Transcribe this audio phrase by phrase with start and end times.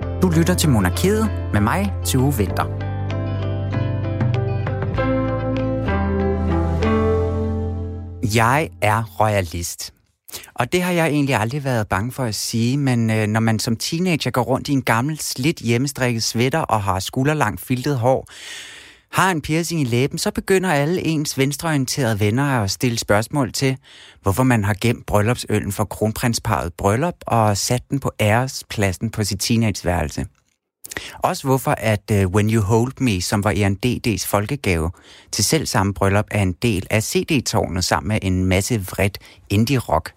[0.00, 2.64] Du lytter til Monarkiet med mig, til Vinter.
[8.34, 9.94] Jeg er royalist.
[10.54, 13.58] Og det har jeg egentlig aldrig været bange for at sige, men øh, når man
[13.58, 18.26] som teenager går rundt i en gammel, slidt hjemmestrikket sweater og har skulderlangt filtet hår,
[19.12, 23.76] har en piercing i læben, så begynder alle ens venstreorienterede venner at stille spørgsmål til,
[24.22, 29.40] hvorfor man har gemt bryllupsøllen for kronprinsparet bryllup og sat den på ærespladsen på sit
[29.40, 30.26] teenageværelse.
[31.14, 34.90] Også hvorfor, at uh, When You Hold Me, som var en DD's folkegave
[35.32, 39.18] til selv samme bryllup, er en del af CD-tårnet sammen med en masse vredt
[39.50, 40.12] indie-rock.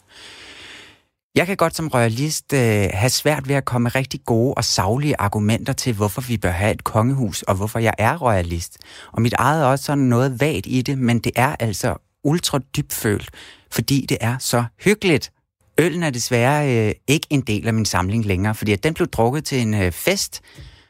[1.35, 4.63] Jeg kan godt som royalist øh, have svært ved at komme med rigtig gode og
[4.63, 8.77] savlige argumenter til, hvorfor vi bør have et kongehus, og hvorfor jeg er royalist.
[9.11, 12.59] Og mit eget er også sådan noget vagt i det, men det er altså ultra
[12.77, 13.29] dybfølt,
[13.71, 15.31] fordi det er så hyggeligt.
[15.79, 19.07] Øllen er desværre øh, ikke en del af min samling længere, fordi at den blev
[19.07, 20.41] drukket til en øh, fest,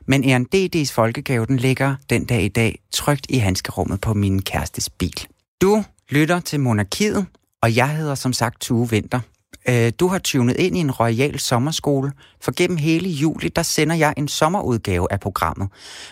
[0.08, 4.42] men en DD's folkegave, den ligger den dag i dag trygt i handskerummet på min
[4.42, 5.28] kærestes bil.
[5.62, 7.26] Du lytter til Monarkiet,
[7.62, 9.20] og jeg hedder som sagt Tue Vinter.
[9.70, 13.96] Øh, du har tunet ind i en royal sommerskole, for gennem hele juli, der sender
[13.96, 15.70] jeg en sommerudgave af programmet,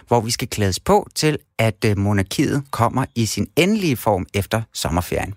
[0.07, 4.61] hvor vi skal klædes på til, at øh, monarkiet kommer i sin endelige form efter
[4.73, 5.33] sommerferien.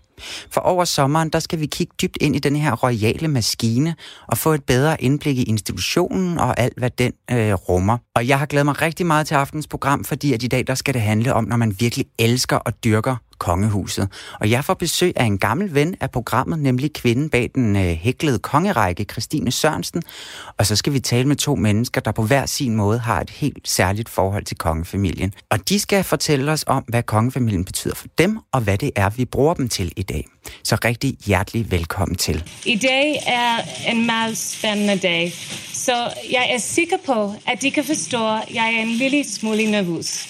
[0.51, 3.95] For over sommeren, der skal vi kigge dybt ind i den her royale maskine
[4.27, 7.99] og få et bedre indblik i institutionen og alt, hvad den øh, rummer.
[8.15, 10.75] Og jeg har glædet mig rigtig meget til aftens program, fordi at i dag, der
[10.75, 14.09] skal det handle om, når man virkelig elsker og dyrker kongehuset.
[14.41, 17.83] Og jeg får besøg af en gammel ven af programmet, nemlig kvinden bag den øh,
[17.83, 20.03] hæklede kongerække, Christine Sørensen.
[20.59, 23.31] Og så skal vi tale med to mennesker, der på hver sin måde har et
[23.31, 25.33] helt særligt forhold til kongefamilien.
[25.51, 29.11] Og de skal fortælle os om, hvad kongefamilien betyder for dem, og hvad det er,
[29.11, 30.27] vi bruger dem til i dag.
[30.63, 32.45] Så rigtig hjertelig velkommen til.
[32.65, 33.57] I dag er
[33.91, 35.33] en meget spændende dag,
[35.73, 39.71] så jeg er sikker på, at de kan forstå, at jeg er en lille smule
[39.71, 40.29] nervøs.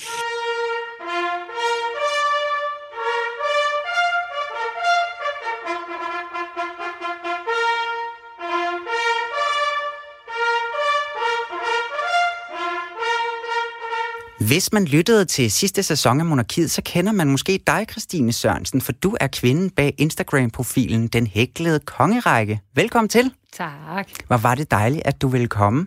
[14.47, 18.81] Hvis man lyttede til sidste sæson af Monarkiet, så kender man måske dig, Christine Sørensen,
[18.81, 22.61] for du er kvinden bag Instagram-profilen Den Hæklede Kongerække.
[22.75, 23.31] Velkommen til.
[23.53, 24.09] Tak.
[24.27, 25.87] Hvor var det dejligt, at du ville komme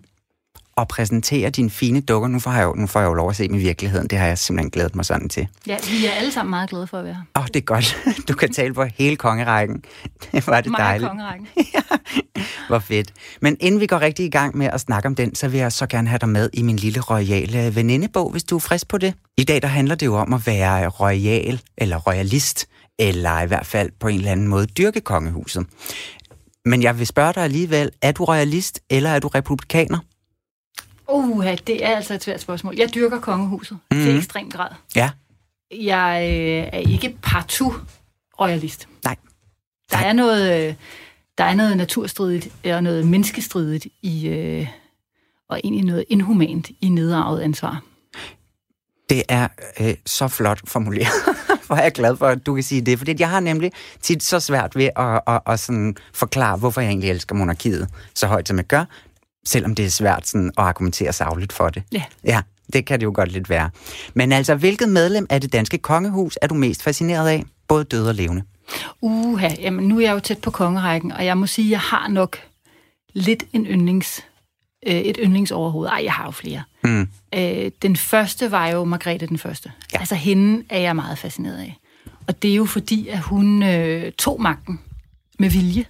[0.76, 2.28] og præsentere dine fine dukker.
[2.30, 4.08] Nu får jeg jo, nu får jeg jo lov at se dem i virkeligheden.
[4.08, 5.48] Det har jeg simpelthen glædet mig sådan til.
[5.68, 7.22] Ja, vi er alle sammen meget glade for at være her.
[7.36, 7.98] Åh, oh, det er godt.
[8.28, 9.84] Du kan tale på hele kongerækken.
[10.32, 11.10] Det var det Meget dejligt.
[11.10, 11.48] kongerækken.
[12.68, 13.14] Hvor fedt.
[13.42, 15.72] Men inden vi går rigtig i gang med at snakke om den, så vil jeg
[15.72, 18.98] så gerne have dig med i min lille royale venindebog, hvis du er frisk på
[18.98, 19.14] det.
[19.38, 22.66] I dag der handler det jo om at være royal eller royalist,
[23.00, 25.66] eller i hvert fald på en eller anden måde dyrke kongehuset.
[26.66, 30.00] Men jeg vil spørge dig alligevel, er du royalist eller er du republikaner?
[31.12, 32.76] Uh, det er altså et svært spørgsmål.
[32.78, 33.98] Jeg dyrker kongehuset mm.
[33.98, 34.06] Mhm.
[34.06, 34.70] til ekstrem grad.
[34.96, 35.10] Ja.
[35.72, 37.74] Jeg øh, er ikke partout
[38.40, 38.88] royalist.
[39.04, 39.16] Nej.
[39.92, 40.74] Der er noget, øh,
[41.38, 44.68] der er noget naturstridigt og noget menneskestridigt i, øh,
[45.50, 47.84] og egentlig noget inhumant i nedarvet ansvar.
[49.10, 49.48] Det er
[49.80, 51.08] øh, så flot formuleret.
[51.68, 52.98] Hvor er jeg glad for, at du kan sige det.
[52.98, 53.72] Fordi jeg har nemlig
[54.02, 58.28] tit så svært ved at, at, at sådan forklare, hvorfor jeg egentlig elsker monarkiet så
[58.28, 58.86] højt, som jeg gør.
[59.46, 61.84] Selvom det er svært sådan, at argumentere savligt for det.
[61.92, 62.04] Ja.
[62.24, 62.42] Ja,
[62.74, 63.70] det kan det jo godt lidt være.
[64.14, 67.44] Men altså, hvilket medlem af det danske kongehus er du mest fascineret af?
[67.68, 68.44] Både døde og levende.
[69.02, 71.80] Uha, jamen nu er jeg jo tæt på kongerækken, og jeg må sige, at jeg
[71.80, 72.38] har nok
[73.14, 74.26] lidt en yndlings,
[74.88, 75.88] øh, et yndlingsoverhoved.
[75.88, 76.64] Ej, jeg har jo flere.
[76.84, 77.08] Mm.
[77.36, 79.72] Øh, den første var jo Margrethe den første.
[79.94, 80.00] Ja.
[80.00, 81.78] Altså hende er jeg meget fascineret af.
[82.28, 84.80] Og det er jo fordi, at hun øh, tog magten
[85.40, 85.86] med vilje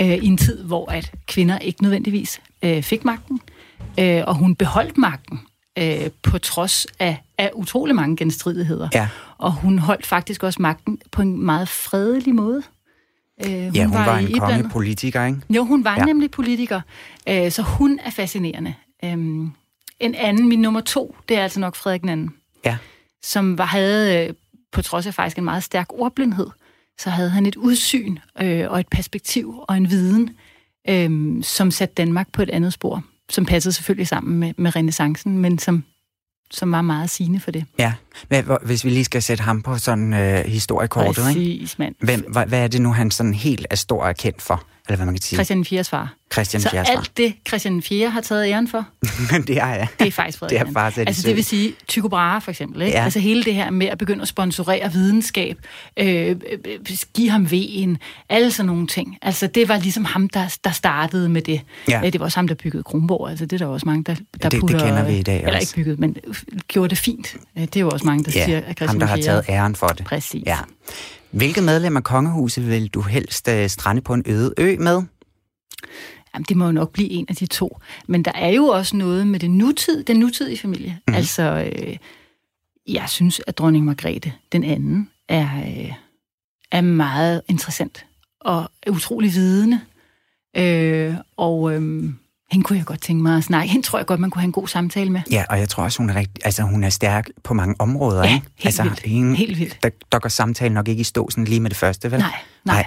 [0.00, 3.40] øh, i en tid, hvor at kvinder ikke nødvendigvis øh, fik magten.
[4.00, 5.40] Øh, og hun beholdt magten
[5.78, 8.88] øh, på trods af, af utrolig mange genstridigheder.
[8.94, 9.08] Ja.
[9.38, 12.62] Og hun holdt faktisk også magten på en meget fredelig måde.
[13.46, 15.40] Øh, hun Ja, hun var, var i en iblandet- kongepolitiker, ikke?
[15.50, 16.04] jo, hun var Ja.
[16.04, 16.80] nemlig politiker,
[17.28, 18.74] øh, så hun er fascinerende.
[19.04, 19.50] Øhm,
[20.00, 22.76] en anden, min nummer to, det er altså nok Frederik anden, Ja.
[23.24, 24.34] som var, havde, øh,
[24.72, 26.46] på trods af faktisk en meget stærk ordblindhed,
[26.98, 30.30] så havde han et udsyn øh, og et perspektiv og en viden,
[30.88, 35.38] øh, som satte Danmark på et andet spor, som passede selvfølgelig sammen med, med renaissancen,
[35.38, 35.84] men som,
[36.50, 37.64] som var meget sigende for det.
[37.78, 37.92] Ja.
[38.28, 41.40] Hvor- hvis vi lige skal sætte ham på sådan øh, historiekortet, ikke?
[41.40, 41.94] Præcis, mand.
[42.00, 44.64] Hvem, hvad, hvad er det nu, han sådan helt er stor og kendt for?
[44.88, 45.36] Eller hvad man kan sige.
[45.36, 45.84] Christian 4.
[45.84, 46.14] far.
[46.32, 46.84] Christian Så 4.
[46.86, 46.92] far.
[46.96, 48.10] alt det, Christian 4.
[48.10, 48.86] har taget æren for,
[49.46, 49.86] det er jeg.
[49.98, 52.82] det er faktisk Frederik Det er faktisk Altså det vil sige Tycho Brahe for eksempel.
[52.82, 52.98] Ikke?
[52.98, 53.04] Ja.
[53.04, 55.56] Altså hele det her med at begynde at sponsorere videnskab,
[55.96, 56.36] øh, øh,
[57.14, 57.98] give ham vejen,
[58.28, 59.18] alle sådan nogle ting.
[59.22, 61.60] Altså det var ligesom ham, der, der startede med det.
[61.88, 62.00] Ja.
[62.06, 63.30] Øh, Det var også ham, der byggede Kronborg.
[63.30, 64.78] Altså det er der også mange, der, der det putter...
[64.78, 65.60] kender vi i dag Eller også.
[65.60, 66.16] ikke bygget, men
[66.68, 67.36] gjorde det fint.
[67.56, 69.24] Øh, Det er jo også mange, der siger, Ja, at Christian ham, der har 4.
[69.24, 70.04] taget æren for det.
[70.06, 70.42] Præcis.
[70.46, 70.58] Ja.
[71.36, 75.02] Hvilket medlem af kongehuset vil du helst uh, strande på en øde ø med?
[76.34, 77.78] Jamen, det må jo nok blive en af de to.
[78.06, 80.98] Men der er jo også noget med det nutid, den nutidige familie.
[81.08, 81.14] Mm.
[81.14, 81.96] Altså, øh,
[82.86, 85.92] jeg synes, at dronning Margrethe, den anden, er, øh,
[86.72, 88.06] er meget interessant
[88.40, 89.80] og er utrolig vidende.
[90.56, 92.10] Øh, og øh,
[92.50, 93.72] hende kunne jeg godt tænke mig at snakke.
[93.72, 95.20] Hende tror jeg godt, man kunne have en god samtale med.
[95.30, 98.24] Ja, og jeg tror også, hun er, rigtig, altså, hun er stærk på mange områder.
[98.24, 98.46] Ja, ikke?
[98.56, 99.00] helt altså, vildt.
[99.00, 99.78] Hende, Helt vildt.
[99.82, 102.20] Der, der går samtalen nok ikke i stå sådan lige med det første, vel?
[102.20, 102.34] Nej,
[102.64, 102.86] nej.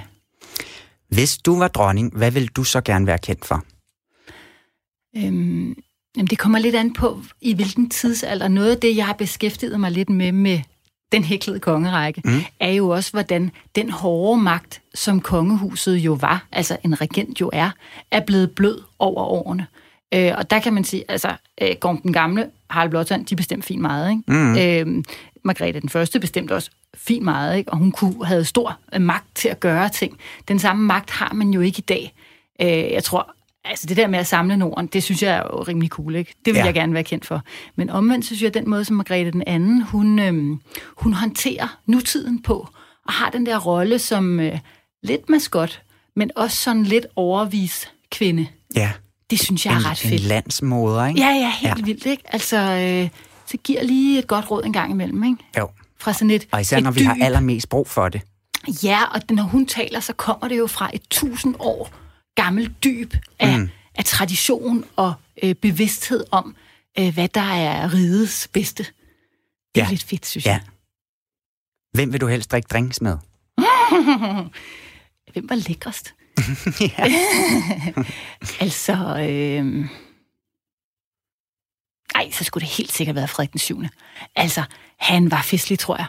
[1.10, 3.64] Hvis du var dronning, hvad vil du så gerne være kendt for?
[5.18, 5.76] Øhm,
[6.18, 8.48] jamen det kommer lidt an på, i hvilken tidsalder.
[8.48, 10.60] Noget af det, jeg har beskæftiget mig lidt med, med
[11.12, 12.42] den hæklede kongerække, mm.
[12.60, 17.50] er jo også, hvordan den hårde magt, som kongehuset jo var, altså en regent jo
[17.54, 17.72] er,
[18.12, 19.68] er blevet blød over årene.
[20.14, 23.68] Øh, og der kan man sige, altså, øh, Gorm den Gamle, Harald Blåtand, de bestemte
[23.68, 24.24] fint meget, ikke?
[24.28, 24.58] Mm.
[24.58, 25.04] Øh,
[25.44, 27.72] Margrethe den Første bestemte også fint meget, ikke?
[27.72, 30.18] Og hun kunne, havde stor magt til at gøre ting.
[30.48, 32.14] Den samme magt har man jo ikke i dag.
[32.62, 33.34] Øh, jeg tror,
[33.66, 36.34] altså det der med at samle Norden, det synes jeg er jo rimelig cool, ikke?
[36.46, 36.66] Det vil Ja.
[36.66, 37.42] jeg gerne være kendt for.
[37.76, 40.60] Men omvendt synes jeg, at den måde, som Margrethe den anden, hun, øhm,
[40.98, 42.68] hun håndterer nutiden på,
[43.08, 44.60] og har den der rolle som øh,
[45.04, 45.82] lidt maskot,
[46.16, 48.48] men også sådan lidt overvis kvinde.
[48.76, 48.92] Ja,
[49.30, 50.22] Det synes jeg er ret en fedt.
[50.22, 51.22] landsmoder, ikke?
[51.22, 51.84] Ja, ja, helt Ja.
[51.86, 52.24] vildt, ikke?
[52.26, 53.10] Altså, øh,
[53.46, 55.38] så giver lige et godt råd en gang imellem, ikke?
[55.58, 55.70] Jo.
[56.00, 57.24] Fra sådan et, Og især et når vi har dyb.
[57.24, 58.22] allermest brug for det.
[58.84, 61.90] Ja, og når hun taler, så kommer det jo fra et tusind år
[62.44, 63.70] gammelt dyb af, mm.
[63.96, 65.14] af tradition og
[65.44, 66.56] øh, bevidsthed om,
[67.00, 68.84] øh, hvad der er rigets bedste.
[69.76, 69.90] Det er Ja.
[69.90, 70.52] lidt fedt, synes Ja.
[70.52, 70.62] jeg.
[71.94, 73.18] Hvem vil du helst drikke drinks med?
[75.34, 76.14] Hvem var lækrest?
[78.66, 78.94] Altså,
[79.30, 79.86] øh...
[82.16, 83.82] Ej, så skulle det helt sikkert være Frederik den 7.
[84.36, 84.64] Altså,
[84.98, 86.06] han var festlig, tror jeg.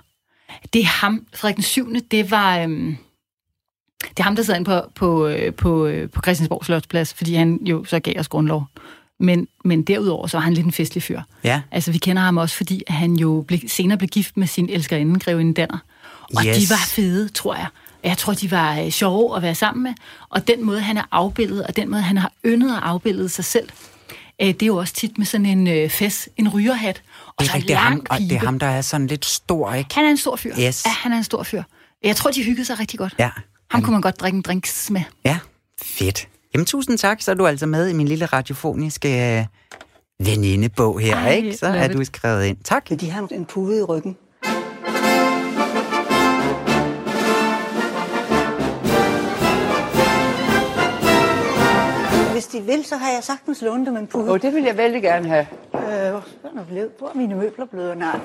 [0.73, 1.94] Det er ham, Frederik den 7.
[2.11, 2.59] Det var...
[2.59, 2.97] Øh...
[4.08, 7.35] Det er ham, der sad ind på, på, øh, på, øh, på Christiansborg Slotsplads, fordi
[7.35, 8.64] han jo så gav os grundlov.
[9.20, 11.20] Men, men derudover så var han lidt en festlig fyr.
[11.44, 11.61] Ja.
[11.70, 15.20] Altså, vi kender ham også, fordi han jo blev, senere blev gift med sin elskerinde,
[15.20, 15.79] grevinde Danner.
[16.37, 16.56] Og Yes.
[16.56, 17.67] de var fede, tror jeg.
[18.05, 19.93] Jeg tror, de var øh, sjove at være sammen med.
[20.29, 23.44] Og den måde, han er afbildet, og den måde, han har yndet at afbillede sig
[23.44, 23.69] selv,
[24.43, 27.46] øh, det er jo også tit med sådan en øh, fes, en rygerhat, og Det
[27.46, 29.73] så er, rigtigt, det, er ham, og det er ham, der er sådan lidt stor,
[29.75, 29.94] ikke?
[29.94, 30.55] Han er en stor fyr.
[30.61, 30.85] Yes.
[30.87, 31.62] Ja, han er en stor fyr.
[32.05, 33.14] Jeg tror, de hyggede sig rigtig godt.
[33.19, 33.31] Ja.
[33.70, 35.00] Ham kunne man godt drikke en drinks med.
[35.25, 35.38] Ja,
[35.82, 36.28] fedt.
[36.55, 39.46] Jamen, tusind tak, så er du altså med i min lille radiofoniske øh,
[40.26, 41.56] venindebog her, Ej, ikke?
[41.56, 41.93] Så er it.
[41.96, 42.56] du skrevet ind.
[42.64, 42.90] Tak.
[42.90, 44.17] Men de har en pude i ryggen.
[52.32, 54.31] Hvis de vil, så har jeg sagtens lånt dem en pude.
[54.31, 55.46] Og det vil jeg vældig gerne have.
[55.75, 56.20] Øh, hvor
[56.56, 56.88] er?
[56.99, 57.99] Hvor er mine møbler blevet?
[57.99, 58.20] Nej.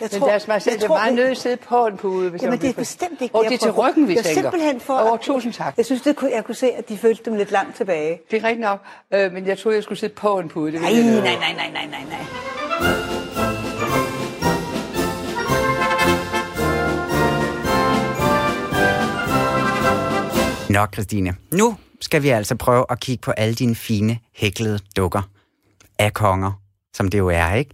[0.00, 1.96] Jeg Men lad os bare se, det er meget nødt til at sidde på en
[1.96, 2.30] pude.
[2.30, 4.22] Hvis Jamen, det er bestemt ikke Og jeg det er til ryggen, vi Det er
[4.22, 4.40] tænker.
[4.42, 5.12] simpelthen for...
[5.12, 5.74] Åh, tusind tak.
[5.76, 8.20] Jeg synes, det kunne, jeg kunne se, at de følte dem lidt langt tilbage.
[8.30, 8.80] Det er rigtigt nok,
[9.14, 10.72] øh, men jeg troede, jeg skulle sidde på en pude.
[10.72, 13.30] Det Nej, nej, nej, nej, nej, nej, nej.
[20.70, 21.34] Nå, Christine.
[21.54, 25.22] Nu skal vi altså prøve at kigge på alle dine fine, hæklede dukker
[25.98, 26.52] af konger,
[26.94, 27.70] som det jo er, ikke?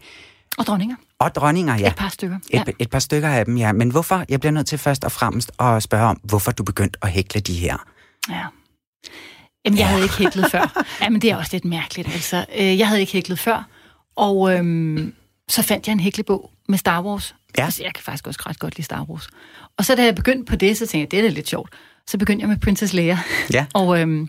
[0.58, 0.96] Og dronninger.
[1.20, 1.88] Og dronninger, ja.
[1.88, 2.36] Et par stykker.
[2.36, 2.62] Et, ja.
[2.78, 3.72] et par stykker af dem, ja.
[3.72, 4.24] Men hvorfor?
[4.28, 7.40] Jeg bliver nødt til først og fremmest at spørge om, hvorfor du begyndte at hækle
[7.40, 7.76] de her.
[8.30, 8.44] Ja.
[9.64, 10.82] Jamen, jeg havde ikke hæklet før.
[11.02, 12.44] Ja, men det er også lidt mærkeligt, altså.
[12.58, 13.68] Øh, Jeg havde ikke hæklet før,
[14.16, 15.14] og øhm,
[15.48, 17.34] så fandt jeg en hæklebog med Star Wars.
[17.58, 17.64] Ja.
[17.64, 19.28] Altså, jeg kan faktisk også ret godt lide Star Wars.
[19.78, 21.72] Og så da jeg begyndte på det, så tænkte jeg, det er lidt sjovt.
[22.06, 23.18] Så begyndte jeg med Princess Leia.
[23.52, 23.66] Ja.
[23.74, 24.28] og øhm,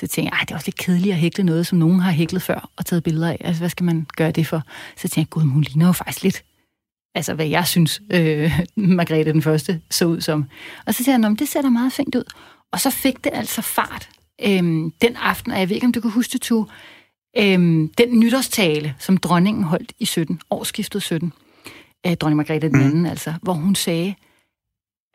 [0.00, 2.10] så tænkte jeg, "Ej, det er også lidt kedeligt at hækle noget, som nogen har
[2.10, 3.36] hæklet før og taget billeder af.
[3.40, 4.62] Altså, hvad skal man gøre det for?
[4.96, 6.44] Så tænkte jeg, gud, hun ligner jo faktisk lidt
[7.14, 10.44] altså hvad jeg synes, øh, Margrethe den Første så ud som.
[10.86, 12.24] Og så siger jeg, "Nå, men det ser da meget fint ud.
[12.72, 14.08] Og så fik det altså fart
[14.44, 16.66] øhm, den aften, og jeg ved ikke, om du kan huske det, Tue,
[17.38, 21.32] øhm, den nytårstale, som dronningen holdt i 17, årsskiftet 17,
[22.06, 24.14] øh, dronning Margrethe den anden, altså, hvor hun sagde,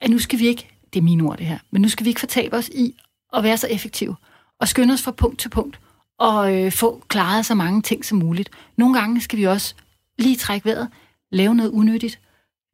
[0.02, 2.10] at nu skal vi ikke, det er mine ord det her, men nu skal vi
[2.10, 2.96] ikke fortabe os i
[3.34, 4.16] at være så effektive,
[4.62, 5.80] og skynde os fra punkt til punkt,
[6.20, 8.50] og øh, få klaret så mange ting som muligt.
[8.77, 9.74] Nogle gange skal vi også
[10.20, 10.88] lige trække vejret,
[11.32, 12.20] lave noget unyttigt,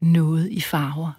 [0.01, 1.11] noget i farver.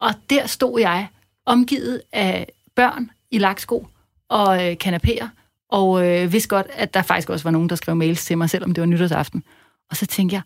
[0.00, 1.08] Og der stod jeg,
[1.46, 2.46] omgivet af
[2.76, 3.86] børn i laksko,
[4.28, 5.26] og øh, kanapéer,
[5.70, 8.50] og øh, vidste godt, at der faktisk også var nogen, der skrev mails til mig,
[8.50, 9.42] selvom det var nytårsaften.
[9.90, 10.42] Og så tænkte jeg,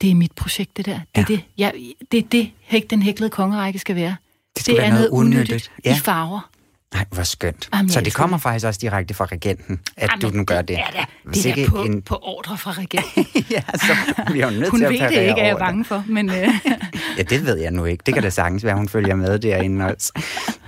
[0.00, 0.92] det er mit projekt, det der.
[0.92, 1.24] Det er Ja.
[1.34, 1.74] det, jeg,
[2.12, 4.16] det, er det den hæklede kongerække skal være.
[4.56, 5.72] Det skulle være noget unyttigt.
[5.84, 5.90] ja.
[5.90, 5.96] Ja.
[5.96, 6.50] i farver.
[6.94, 7.68] Nej, hvor skønt.
[7.74, 8.42] Jamen, så det kommer det.
[8.42, 10.68] faktisk også direkte fra regenten, at Jamen, du nu gør det.
[10.68, 13.44] Det er da, det er ikke på, en- på ordre fra regeringen.
[13.50, 13.96] ja, så
[14.32, 16.30] vi er jo nødt Hun til at ved det ikke, er jeg bange for, men...
[16.30, 16.34] Øh,
[17.18, 18.02] Ja, det ved jeg nu ikke.
[18.06, 20.12] Det kan da sagtens være, hun følger med derinde også.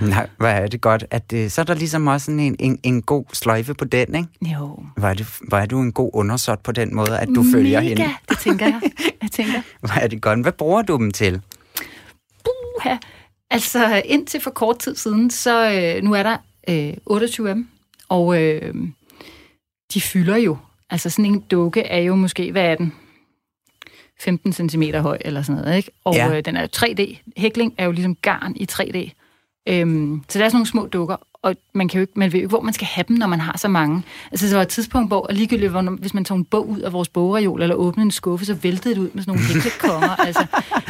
[0.01, 1.05] Nej, hvor er det godt.
[1.11, 4.15] At, øh, så er der ligesom også sådan en, en, en god sløjfe på den,
[4.15, 4.55] ikke?
[4.55, 4.79] jo.
[4.97, 7.81] Hvor er, det, hvor er du en god undersåt på den måde, at du følger
[7.81, 8.15] Mega, hende?
[8.29, 8.81] det tænker jeg.
[9.23, 10.39] Jeg tænker, Hvor er det godt.
[10.43, 11.41] Hvad bruger du dem til?
[12.47, 12.97] uha.
[13.53, 16.37] Altså, indtil for kort tid siden, så øh, nu er der
[16.69, 17.69] øh, 28 af dem,
[18.09, 18.75] og øh,
[19.95, 20.57] de fylder jo.
[20.91, 22.95] Altså, sådan en dukke er jo måske, hvad er den?
[24.21, 25.91] 15 cm høj eller sådan noget, ikke?
[26.05, 26.37] Og ja.
[26.37, 27.17] øh, den er jo 3D.
[27.37, 29.22] Hækling er jo ligesom garn i 3D.
[29.69, 32.39] Øhm, så der er sådan nogle små dukker, og man, kan jo ikke, man ved
[32.39, 34.03] jo ikke, hvor man skal have dem, når man har så mange.
[34.31, 36.93] Altså, der var et tidspunkt, hvor ligegyldigt, hvor, hvis man tog en bog ud af
[36.93, 40.17] vores bogreol, eller åbnede en skuffe, så væltede det ud med sådan nogle hæklekonger.
[40.27, 40.47] altså.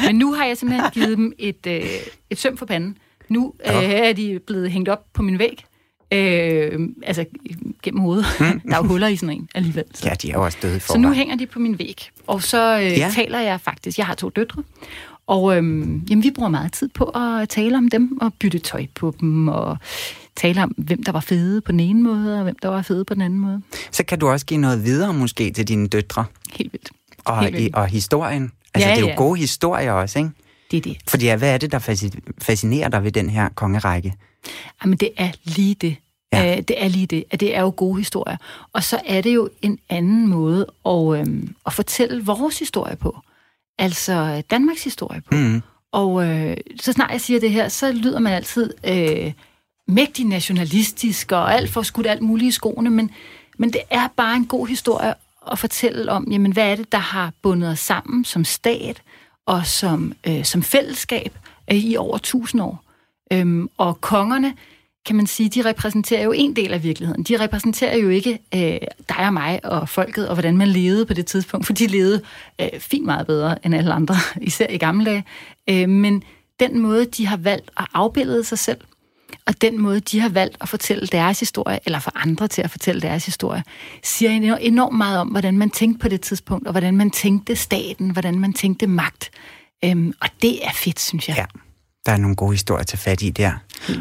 [0.06, 1.82] Men nu har jeg simpelthen givet dem et, øh,
[2.30, 2.98] et søm for panden.
[3.28, 5.64] Nu øh, er de blevet hængt op på min væg,
[6.12, 7.24] øh, altså
[7.82, 8.26] gennem hovedet.
[8.68, 9.84] der er jo huller i sådan en alligevel.
[9.94, 10.08] Så.
[10.08, 12.10] Ja, de er jo også døde i Så nu hænger de på min væg.
[12.26, 13.10] Og så øh, ja.
[13.14, 14.62] taler jeg faktisk, jeg har to døtre,
[15.32, 18.86] og øhm, jamen, vi bruger meget tid på at tale om dem, og bytte tøj
[18.94, 19.78] på dem, og
[20.36, 23.04] tale om, hvem der var fede på den ene måde, og hvem der var fede
[23.04, 23.62] på den anden måde.
[23.90, 26.24] Så kan du også give noget videre måske til dine døtre
[26.56, 26.90] Helt vildt.
[27.24, 27.74] og, Helt vildt.
[27.74, 28.52] og historien.
[28.74, 29.14] Altså, Ja, det er jo ja.
[29.16, 30.30] gode historier også, ikke?
[30.70, 30.96] Det er det.
[31.08, 34.14] Fordi ja, hvad er det, der fasci- fascinerer dig ved den her kongerække?
[34.84, 35.96] Jamen, det er lige det.
[36.32, 36.42] Ja.
[36.42, 36.56] Ja.
[36.56, 38.36] Øh, det er lige det, at det er jo gode historier.
[38.72, 43.18] Og så er det jo en anden måde at, øhm, at fortælle vores historie på.
[43.78, 45.34] Altså Danmarks historie på.
[45.34, 45.62] Mm.
[45.92, 49.32] Og øh, så snart jeg siger det her, så lyder man altid øh,
[49.88, 53.10] mægtig nationalistisk og alt for skudt alt muligt i skoene, men,
[53.58, 55.14] men det er bare en god historie
[55.52, 59.02] at fortælle om, jamen, hvad er det, der har bundet os sammen som stat
[59.46, 61.38] og som, øh, som fællesskab
[61.70, 62.84] øh, i over tusind år.
[63.32, 64.54] Øhm, og kongerne,
[65.06, 67.22] kan man sige, de repræsenterer jo en del af virkeligheden.
[67.22, 68.78] De repræsenterer jo ikke øh,
[69.08, 72.22] dig og mig og folket, og hvordan man levede på det tidspunkt, for de levede
[72.60, 75.24] øh, fint meget bedre end alle andre, især i gamle dage.
[75.70, 76.22] Øh, men
[76.60, 78.78] den måde, de har valgt at afbillede sig selv,
[79.46, 82.70] og den måde, de har valgt at fortælle deres historie, eller for andre til at
[82.70, 83.62] fortælle deres historie,
[84.02, 87.56] siger enormt- enormt meget om, hvordan man tænkte på det tidspunkt, og hvordan man tænkte
[87.56, 89.30] staten, hvordan man tænkte magt.
[89.84, 91.36] Øhm, og det er fedt, synes jeg.
[91.36, 91.44] Ja,
[92.06, 93.52] der er nogle gode historier at tage fat i der.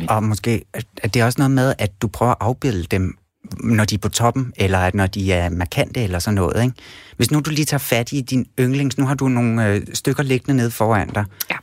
[0.10, 0.64] Og måske
[1.04, 3.18] er det også noget med, at du prøver at afbilde dem,
[3.60, 6.64] når de er på toppen, eller at når de er markante eller sådan noget.
[6.64, 6.76] Ikke?
[7.18, 10.24] Hvis nu du lige tager fat i din yndlings, nu har du nogle øh, stykker
[10.24, 11.26] liggende nede foran dig.
[11.52, 11.56] Ja,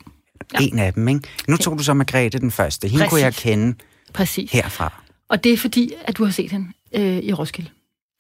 [0.55, 0.59] Ja.
[0.65, 1.21] En af dem, ikke?
[1.49, 2.89] Nu tog du så Margrethe den første.
[2.89, 3.11] Hende Præcis.
[3.11, 3.75] kunne jeg kende
[4.13, 4.53] præcis.
[4.53, 5.03] herfra.
[5.29, 7.71] Og det er fordi, at du har set hende øh, i Roskilde.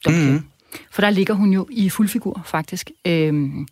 [0.05, 0.31] Domkirke.
[0.33, 0.45] Mhm.
[0.91, 2.91] For der ligger hun jo i fuldfigur, faktisk.
[3.07, 3.69] Øhm,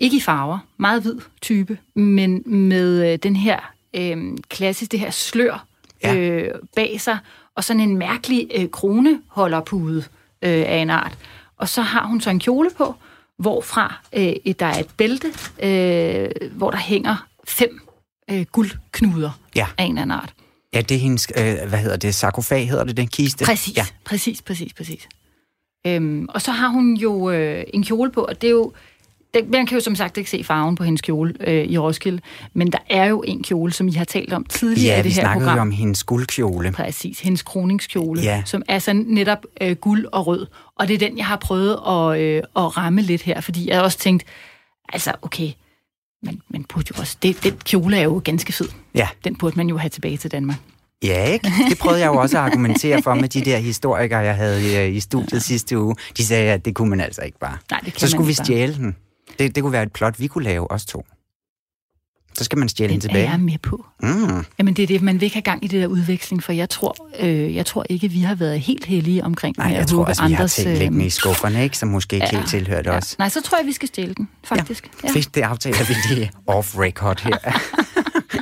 [0.00, 5.10] ikke i farver, meget hvid type, men med øh, den her øh, klassisk, det her
[5.10, 5.66] slør
[6.02, 6.14] Ja.
[6.16, 7.18] øh, bag sig,
[7.56, 9.98] og sådan en mærkelig øh, kroneholderpude
[10.42, 11.18] øh, af en art.
[11.56, 12.94] Og så har hun så en kjole på,
[13.38, 15.26] hvorfra øh, der er et bælte,
[15.62, 17.80] øh, hvor der hænger fem
[18.30, 19.66] øh, guldknuder Ja.
[19.78, 20.34] af en eller anden art.
[20.74, 23.44] Ja, det er hendes, øh, hvad hedder det, sarkofag hedder det, den kiste?
[23.44, 23.80] Præcis, Ja.
[23.82, 23.86] ja.
[24.04, 25.08] præcis, præcis, præcis.
[25.86, 28.72] Øhm, og så har hun jo øh, en kjole på, og det er jo...
[29.34, 32.20] Det, man kan jo som sagt ikke se farven på hendes kjole øh, i Roskilde,
[32.54, 35.04] men der er jo en kjole, som I har talt om tidligere Ja, i det
[35.04, 35.56] vi her snakkede program.
[35.56, 36.72] jo om hendes guldkjole.
[36.72, 38.42] Præcis, hendes kroningskjole, Ja.
[38.46, 40.46] som er sådan netop øh, guld og rød.
[40.78, 43.82] Og det er den, jeg har prøvet at, øh, at ramme lidt her, fordi jeg
[43.82, 44.24] også tænkt,
[44.92, 45.50] altså okay,
[46.22, 48.68] men, men burde jo også, det, den kjole er jo ganske fed.
[48.94, 49.08] Ja.
[49.24, 50.56] Den burde man jo have tilbage til Danmark.
[51.04, 51.52] Ja, ikke?
[51.70, 54.96] Det prøvede jeg jo også at argumentere for med de der historikere, jeg havde i,
[54.96, 55.96] i studiet sidste uge.
[56.16, 57.56] De sagde, at det kunne man altså ikke bare.
[57.70, 58.44] Nej, det kan Så skulle vi ikke bare.
[58.44, 58.96] stjæle den.
[59.38, 61.06] Det, det kunne være et plot, vi kunne lave, os to.
[62.34, 63.30] Så skal man stjæle den, Den er tilbage.
[63.30, 63.84] jeg med på.
[64.02, 64.44] Mm.
[64.58, 66.70] Jamen det er det, man vil ikke have gang i det der udveksling, for jeg
[66.70, 70.26] tror, øh, jeg tror ikke, vi har været helt heldige omkring Nej, jeg tror også,
[70.26, 71.78] vi har andres, ting øh, liggende i skufferne, ikke?
[71.78, 72.96] Som måske ikke ja, helt tilhørte ja.
[72.96, 73.18] os.
[73.18, 74.90] Nej, så tror jeg, vi skal stjæle den, faktisk.
[75.04, 75.08] Ja.
[75.08, 77.38] Fedt, det aftaler vi lige off-record her.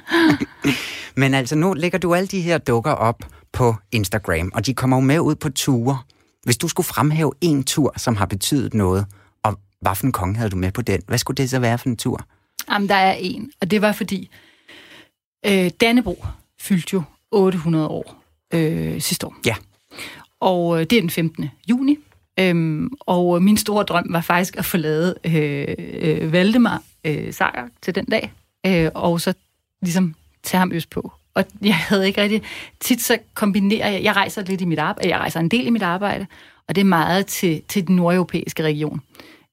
[1.20, 3.22] Men altså, nu lægger du alle de her dukker op
[3.52, 5.98] på Instagram, og de kommer jo med ud på ture.
[6.44, 9.06] Hvis du skulle fremhæve en tur, som har betydet noget, og
[9.82, 11.00] hvad for en konge havde du med på den?
[11.06, 12.26] Hvad skulle det så være for en tur?
[12.70, 14.30] Jamen, der er en, og det var fordi,
[15.46, 16.24] øh, Dannebro
[16.60, 18.22] fyldte jo 800 år
[18.54, 19.36] øh, sidste år.
[19.46, 19.54] Ja.
[20.40, 21.50] Og øh, det er den 15.
[21.70, 21.98] juni.
[22.40, 27.68] Øhm, og min store drøm var faktisk at få lavet øh, øh, Valdemar øh, sejr
[27.82, 28.32] til den dag,
[28.66, 29.34] øh, og så
[29.82, 32.42] ligesom tage ham øst på og jeg havde ikke rigtig...
[32.80, 34.02] Tit så kombinerer jeg...
[34.02, 36.26] Jeg rejser lidt i mit arbejde, jeg rejser en del i mit arbejde,
[36.68, 39.00] og det er meget til, til den nordeuropæiske region.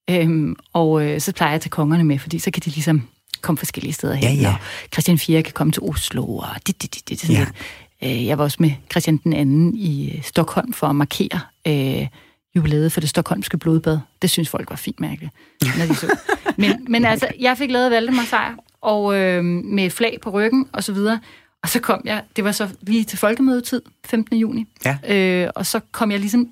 [0.10, 3.08] Øhm, og øh, så plejer jeg at tage kongerne med, fordi så kan de ligesom
[3.42, 4.24] komme forskellige steder hen.
[4.24, 4.50] Ja, ja.
[4.54, 4.60] Og
[4.94, 7.40] Christian 4 kan komme til Oslo, og det, det, det, det, sådan Ja.
[7.40, 8.18] lidt.
[8.20, 12.08] Øh, jeg var også med Christian den anden i øh, Stockholm for at markere øh,
[12.56, 14.00] jubilæet for det stokholmske blodbad.
[14.22, 15.34] Det synes folk var fint mærkeligt,
[15.78, 16.18] når de så.
[16.58, 20.84] Men, men altså, jeg fik lavet Valdemar sejr, og øh, med flag på ryggen og
[20.84, 21.20] så videre.
[21.64, 24.38] Og så kom jeg, det var så lige til folkemødetid, 15.
[24.38, 24.66] juni.
[24.86, 24.98] Ja.
[25.16, 26.50] Øh, og så kom jeg ligesom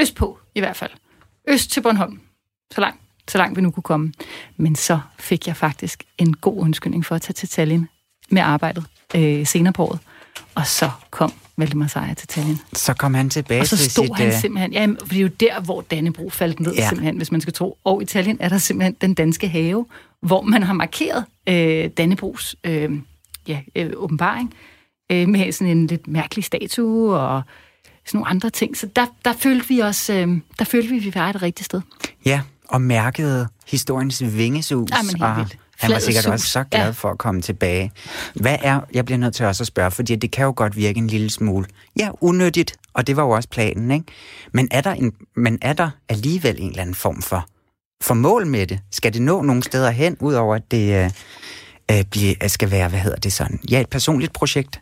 [0.00, 0.90] østpå, i hvert fald.
[1.48, 2.20] Øst til Bornholm.
[2.74, 4.12] Så langt, så langt vi nu kunne komme.
[4.56, 7.88] Men så fik jeg faktisk en god undskyldning for at tage til Tallinn
[8.30, 8.84] med arbejdet
[9.14, 9.98] øh, senere på året.
[10.54, 12.58] Og så kom Valdemar Sejr til Tallinn.
[12.72, 14.16] Så kom han tilbage Og så til stod sit...
[14.16, 16.88] han øh, simpelthen, ja, for det er jo der, hvor Dannebro faldt ned, Ja.
[16.88, 17.78] simpelthen, hvis man skal tro.
[17.84, 19.86] Og i Italien er der simpelthen den danske have,
[20.22, 22.90] hvor man har markeret øh, Dannebros øh,
[23.48, 24.54] ja, øh, åbenbaring
[25.12, 27.42] øh, med sådan en lidt mærkelig statue og
[28.06, 28.76] sådan nogle andre ting.
[28.76, 31.66] Så der, der følte vi os, øh, der følte vi, at vi var et rigtigt
[31.66, 31.80] sted.
[32.24, 34.90] Ja, og mærkede historiens vingesus.
[34.90, 35.56] Ej, men helt og vildt.
[35.78, 36.32] han var sikkert sus.
[36.32, 36.90] også så glad Ja.
[36.90, 37.92] for at komme tilbage.
[38.34, 40.98] Hvad er, jeg bliver nødt til også at spørge, fordi det kan jo godt virke
[40.98, 41.66] en lille smule,
[41.98, 44.04] ja, unødigt, og det var jo også planen, ikke?
[44.52, 47.46] Men er der, en, men er der alligevel en eller anden form for,
[48.02, 48.80] for mål med det?
[48.90, 51.10] Skal det nå nogle steder hen, udover at det øh,
[51.98, 54.80] øh, bliver, skal være, hvad hedder det sådan, ja, et personligt projekt?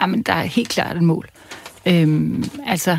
[0.00, 1.28] Jamen, der er helt klart et mål.
[1.86, 2.98] Øhm, altså,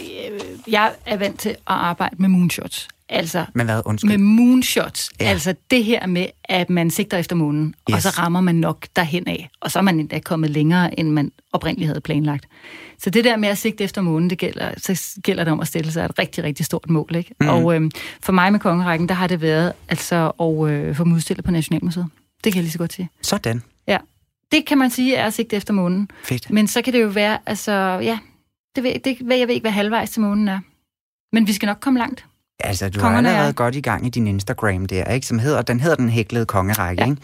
[0.00, 0.40] øh,
[0.72, 2.88] jeg er vant til at arbejde med moonshots.
[3.08, 4.10] Altså, Men hvad, undskyld?
[4.10, 5.10] med moonshots.
[5.20, 5.24] Ja.
[5.24, 7.94] Altså det her med, at man sigter efter månen, yes.
[7.94, 11.10] og så rammer man nok derhen af, og så er man endda kommet længere, end
[11.10, 12.48] man oprindeligt havde planlagt.
[12.98, 15.66] Så det der med at sigte efter månen, det gælder, så gælder det om at
[15.66, 17.16] stille sig et rigtig, rigtig stort mål.
[17.16, 17.34] Ikke?
[17.40, 17.48] Mm.
[17.48, 17.90] Og øhm,
[18.22, 22.06] for mig med kongerækken, der har det været altså at øh, få udstillet på Nationalmuseet.
[22.44, 23.08] Det kan jeg lige så godt sige.
[23.22, 23.62] Sådan.
[23.86, 23.98] Ja.
[24.52, 26.10] Det kan man sige er at sigte efter månen.
[26.24, 26.50] Fedt.
[26.50, 27.72] Men så kan det jo være, altså
[28.02, 28.18] ja,
[28.76, 30.60] det ved, det, jeg ved ikke, hvad halvvejs til månen er.
[31.32, 32.24] Men vi skal nok komme langt.
[32.60, 35.26] Altså, du Kongerne har allerede er- godt i gang i din Instagram der, ikke?
[35.26, 37.10] Som hedder, den hedder Den Hæklede Kongerække, Ja.
[37.10, 37.22] ikke?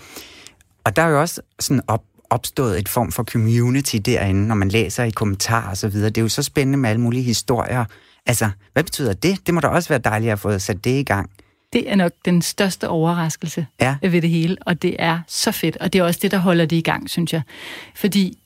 [0.84, 4.68] Og der er jo også sådan op, opstået et form for community derinde, når man
[4.68, 6.08] læser i kommentarer og så videre.
[6.10, 7.84] Det er jo så spændende med alle mulige historier.
[8.26, 9.46] Altså, hvad betyder det?
[9.46, 11.30] Det må da også være dejligt at få sat det i gang.
[11.72, 13.96] Det er nok den største overraskelse Ja.
[14.02, 16.66] ved det hele, og det er så fedt, og det er også det, der holder
[16.66, 17.42] det i gang, synes jeg.
[17.94, 18.38] Fordi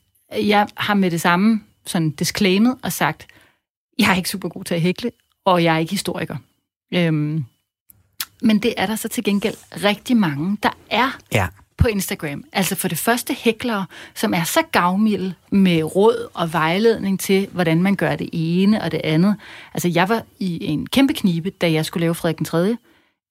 [0.42, 3.26] jeg har med det samme sådan disclaimet og sagt,
[3.98, 5.10] jeg er ikke super god til at hækle,
[5.44, 6.36] og jeg er ikke historiker.
[6.94, 7.44] Øhm,
[8.42, 11.46] men det er der så til gengæld rigtig mange, der er Ja.
[11.79, 12.44] på Instagram.
[12.53, 17.83] Altså for det første hæklere, som er så gavmilde med råd og vejledning til, hvordan
[17.83, 19.37] man gør det ene og det andet.
[19.74, 22.77] Altså jeg var i en kæmpe knibe, da jeg skulle lave Frederik den 3.,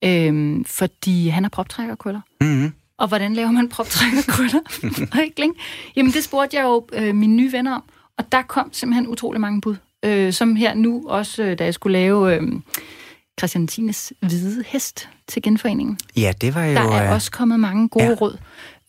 [0.03, 2.21] øhm, fordi han har proptrækkerkrøller.
[2.41, 2.73] Mm-hmm.
[2.97, 4.59] Og hvordan laver man proptrækkerkrøller?
[5.23, 5.55] Hækling?
[5.95, 7.83] Jamen det spurgte jeg jo øh, mine nye venner om,
[8.17, 9.75] og der kom simpelthen utrolig mange bud.
[10.05, 12.41] Øh, som her nu også, øh, da jeg skulle lave øh,
[13.39, 15.99] Christian Tines hvide hest til genforeningen.
[16.17, 16.73] Ja, det var jo...
[16.73, 18.13] Der er øh, også kommet mange gode ja.
[18.21, 18.37] råd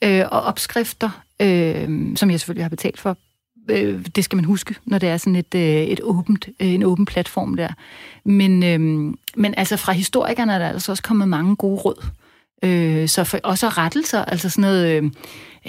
[0.04, 3.16] øh, og opskrifter, øh, som jeg selvfølgelig har betalt for.
[3.70, 6.82] Øh, det skal man huske, når det er sådan et, øh, et åbent, øh, en
[6.82, 7.68] åben platform der.
[8.24, 12.06] Men, øh, men altså fra historikerne er der altså også kommet mange gode råd.
[12.64, 15.10] Øh, så for, også rettelser, altså sådan noget, øh,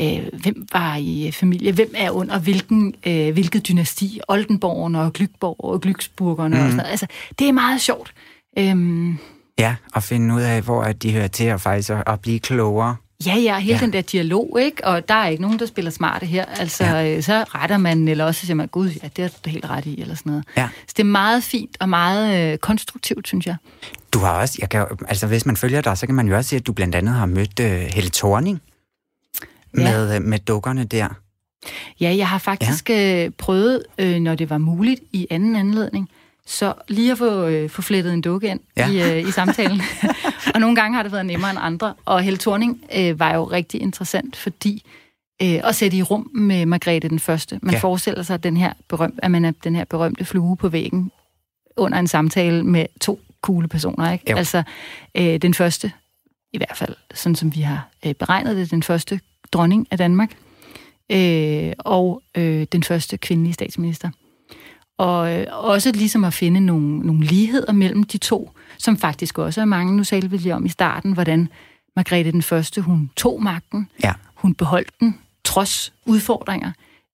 [0.01, 5.55] øh, hvem var i familie, hvem er under hvilken, øh, hvilket dynasti, Oldenborgen og Glykborg
[5.59, 6.61] og Glyksburgerne mm.
[6.61, 6.91] og sådan noget.
[6.91, 7.07] Altså,
[7.39, 8.13] det er meget sjovt.
[8.57, 9.17] Øhm,
[9.59, 12.95] Ja, og finde ud af, hvor de hører til, og faktisk at, at blive klogere.
[13.25, 13.85] Ja, ja, hele Ja.
[13.85, 14.85] den der dialog, ikke?
[14.87, 16.45] Og der er ikke nogen, der spiller smarte her.
[16.45, 17.01] Altså, Ja.
[17.01, 17.21] ja.
[17.21, 20.01] så retter man, eller også siger man, gud, ja, det er du helt ret i,
[20.01, 20.45] eller sådan noget.
[20.57, 20.69] Ja.
[20.87, 23.55] Så det er meget fint og meget øh, konstruktivt, synes jeg.
[24.13, 26.49] Du har også, jeg kan, altså hvis man følger dig, så kan man jo også
[26.49, 28.61] se, at du blandt andet har mødt uh, Helle Thorning
[29.77, 29.83] Ja.
[29.83, 31.07] med, øh, med dukkerne der.
[32.01, 33.25] Ja, jeg har faktisk ja.
[33.25, 36.09] øh, prøvet, øh, når det var muligt, i anden anledning,
[36.49, 38.89] så lige at få, øh, få flettet en dukke ind Ja.
[38.89, 39.81] i, øh, i samtalen.
[40.53, 41.93] og nogle gange har det været nemmere end andre.
[42.05, 44.83] Og Helle Thorning øh, var jo rigtig interessant, fordi
[45.41, 47.59] øh, at sætte i rum med Margrethe den Første.
[47.61, 47.77] Man Ja.
[47.77, 47.81] ja.
[47.81, 51.11] forestiller sig, at, den her berøm, at man er den her berømte flue på væggen
[51.77, 54.11] under en samtale med to coole personer.
[54.11, 54.31] Ikke?
[54.31, 54.37] Jo.
[54.37, 54.63] Altså
[55.15, 55.91] øh, den første,
[56.53, 59.19] i hvert fald sådan som vi har øh, beregnet det, den første
[59.51, 60.31] dronning af Danmark,
[61.11, 64.09] øh, og øh, den første kvindelige statsminister.
[64.99, 69.61] Og øh, også ligesom at finde nogle, nogle ligheder mellem de to, som faktisk også
[69.61, 69.97] er mange.
[69.97, 71.49] Nu talte vi lige om i starten, hvordan
[71.95, 74.13] Margrethe den Første, hun tog magten, Ja.
[74.35, 76.71] hun beholdt den, trods udfordringer.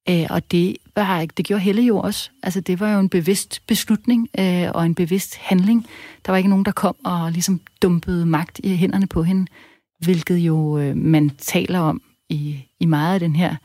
[0.09, 2.29] Øh, og det, var, det gjorde Helle jo også.
[2.43, 5.85] Altså, det var jo en bevidst beslutning øh, og en bevidst handling.
[6.25, 9.51] Der var ikke nogen, der kom og ligesom dumpede magt i hænderne på hende,
[9.99, 13.55] hvilket jo øh, man taler om i, i meget af den her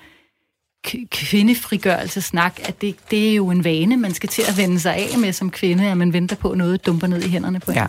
[1.11, 5.19] kvindefrigørelsesnak, at det, det er jo en vane, man skal til at vende sig af
[5.19, 7.77] med som kvinde, at man venter på, at noget dumper ned i hænderne på en.
[7.77, 7.87] Ja.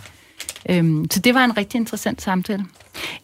[0.70, 2.64] Øhm, så det var en rigtig interessant samtale.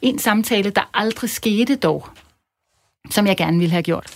[0.02, 2.08] En samtale, der aldrig skete dog,
[3.10, 4.12] som jeg gerne ville have gjort,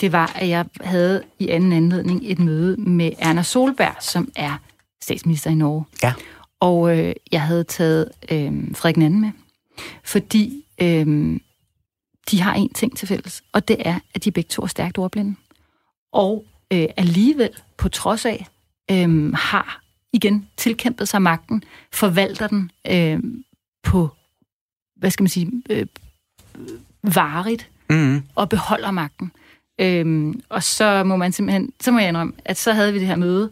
[0.00, 4.56] det var, at jeg havde i anden anledning et møde med Erna Solberg, som er
[5.02, 5.84] statsminister i Norge.
[6.02, 6.12] Ja.
[6.60, 9.30] Og øh, jeg havde taget øh, Frederik Anden med,
[10.04, 11.38] fordi øh,
[12.30, 14.98] de har en ting til fælles, og det er, at de begge to er stærkt
[14.98, 15.36] ordblinde.
[16.12, 18.46] Og øh, alligevel, på trods af,
[18.90, 19.82] øh, har
[20.12, 23.20] igen tilkæmpet sig magten, forvalter den øh,
[23.82, 24.08] på,
[24.96, 25.86] hvad skal man sige, øh,
[27.02, 28.22] varigt, Mm.
[28.34, 29.32] og beholder magten.
[29.80, 33.06] Øhm, og så må man simpelthen, så må jeg indrømme, at så havde vi det
[33.06, 33.50] her møde,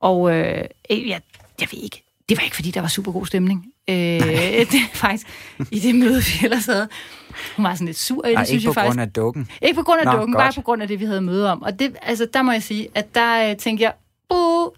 [0.00, 1.20] og øh, jeg,
[1.60, 3.71] jeg ved ikke, det var ikke fordi, der var super god stemning.
[3.90, 5.26] Øh, det er faktisk
[5.70, 6.88] i det møde, vi ellers havde.
[7.56, 8.90] Hun var sådan lidt sur i det, Og synes ikke på jeg faktisk.
[8.90, 9.48] grund af dukken.
[9.62, 10.42] Ikke på grund af Nå, dukken, godt.
[10.42, 11.62] bare på grund af det, vi havde møde om.
[11.62, 13.92] Og det, altså, der må jeg sige, at der øh, tænkte jeg,
[14.30, 14.68] uh,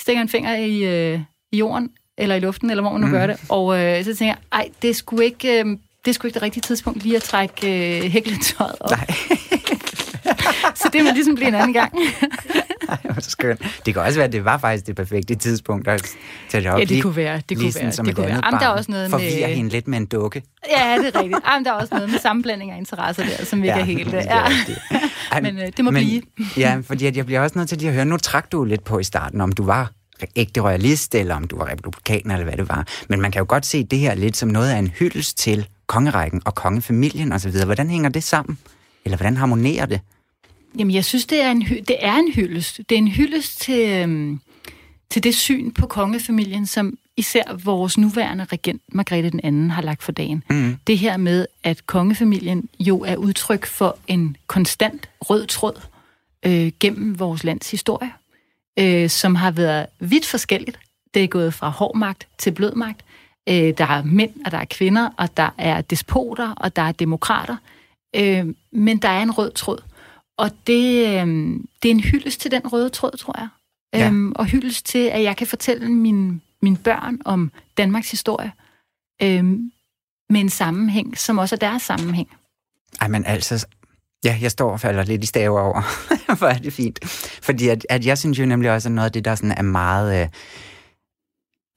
[0.00, 1.20] stikker en finger i, øh,
[1.52, 3.12] i jorden, eller i luften, eller hvor man nu mm.
[3.12, 3.36] gør det.
[3.48, 5.60] Og øh, så tænker jeg, ej, det sgu ikke...
[5.64, 8.90] Øh, det sgu ikke det rigtige tidspunkt lige at trække øh, hækletøjet op.
[8.90, 9.06] Nej.
[10.80, 11.92] Så det må ligesom blive en anden gang.
[12.92, 13.60] Ej, hvor skønt.
[13.86, 16.02] Det kan også være, at det var faktisk det perfekte tidspunkt at
[16.48, 16.78] tage det op.
[16.78, 18.40] Ja, det lige- kunne være, det kunne være, det et kunne være.
[18.44, 19.20] Jamen, der er også noget med-
[19.54, 20.42] hende lidt med en dukke.
[20.76, 21.38] Ja, det er rigtigt.
[21.52, 24.12] Jamen, der er også noget med sammenblanding af interesser der, som ikke er helt...
[24.12, 24.42] Ja.
[25.32, 26.22] Ej, Men, øh, det må men, blive.
[26.56, 28.84] ja, fordi at jeg bliver også nødt til lige at høre, nu trak du lidt
[28.84, 29.90] på i starten, om du var
[30.36, 32.86] ægte royalist, eller om du var republikaner, eller hvad det var.
[33.08, 35.66] Men man kan jo godt se det her lidt som noget af en hyldest til
[35.86, 37.64] kongerækken og kongefamilien osv.
[37.64, 38.58] Hvordan hænger det sammen?
[39.04, 40.00] Eller hvordan harmonerer det?
[40.78, 42.78] Jamen, jeg synes, det er en, det er en hyldest.
[42.78, 44.40] Det er en hyldest til, øhm,
[45.10, 50.02] til det syn på kongefamilien, som især vores nuværende regent, Margrethe den anden, har lagt
[50.02, 50.42] for dagen.
[50.50, 50.76] Mm.
[50.86, 55.80] Det her med, at kongefamilien jo er udtryk for en konstant rød tråd
[56.46, 58.12] øh, gennem vores lands historie,
[58.78, 60.78] øh, som har været vidt forskelligt.
[61.14, 63.04] Det er gået fra hård magt til blød magt.
[63.48, 66.92] Øh, der er mænd, og der er kvinder, og der er despoter, og der er
[66.92, 67.56] demokrater.
[68.16, 69.78] Øh, men der er en rød tråd.
[70.38, 71.26] Og det, øh,
[71.82, 73.48] det er en hyldest til den røde tråd, tror jeg.
[73.92, 74.06] Ja.
[74.06, 78.52] Øhm, og hyldest til, at jeg kan fortælle mine, mine børn om Danmarks historie
[79.22, 79.72] øhm,
[80.30, 82.28] med en sammenhæng, som også er deres sammenhæng.
[83.00, 83.66] Ej, men altså...
[84.24, 85.82] Ja, jeg står og falder lidt i stave over.
[86.38, 87.08] Hvor er det fint.
[87.42, 89.62] Fordi at, at jeg synes jo nemlig også, at noget af det, der sådan er
[89.62, 90.22] meget...
[90.22, 90.28] Øh,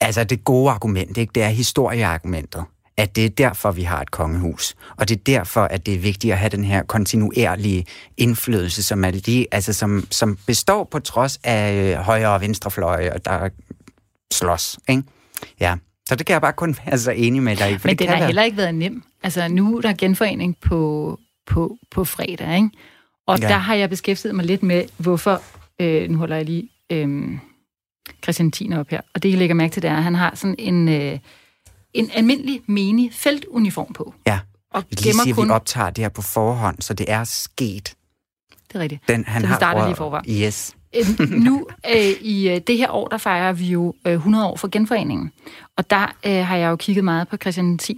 [0.02, 1.32] altså det gode argument, ikke?
[1.36, 2.66] det er historieargumentet.
[2.98, 4.76] At det er derfor, vi har et kongehus.
[4.98, 7.86] Og det er derfor, at det er vigtigt at have den her kontinuerlige
[8.18, 12.72] indflydelse, som, er lige, altså som, som består på trods af øh, højre og venstre
[12.72, 13.50] fløje, og der
[14.34, 14.80] slås.
[14.90, 15.04] Ikke?
[15.60, 15.76] Ja,
[16.10, 17.78] så det kan jeg bare kun være så enig med dig i.
[17.78, 19.04] For Men det den har være- heller ikke været nem.
[19.24, 22.70] Altså, nu er der genforening på, på, på fredag, ikke?
[23.28, 23.48] Og Ja.
[23.48, 25.42] der har jeg beskæftiget mig lidt med, hvorfor...
[25.82, 27.38] Øh, nu holder jeg lige øh,
[28.24, 29.02] Christian Tiner op her.
[29.16, 31.20] Og det, jeg lægger mærke til, det er, at han har sådan en, øh,
[31.94, 34.14] en almindelig menig feltuniform på.
[34.28, 34.40] Ja,
[34.74, 35.48] Og vi lige sige, kun...
[35.48, 37.94] vi optager det her på forhånd, så det er sket.
[38.68, 39.02] Det er rigtigt.
[39.08, 40.22] Den, han Så vi har starter lige forfra.
[40.30, 40.76] Yes.
[40.96, 44.56] Øh, nu øh, i øh, det her år, der fejrer vi jo øh, 100 år
[44.58, 45.32] for genforeningen.
[45.78, 47.98] Og der øh, har jeg jo kigget meget på Christian 10.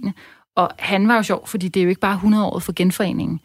[0.56, 3.40] Og han var jo sjov, fordi det er jo ikke bare 100 år for genforeningen.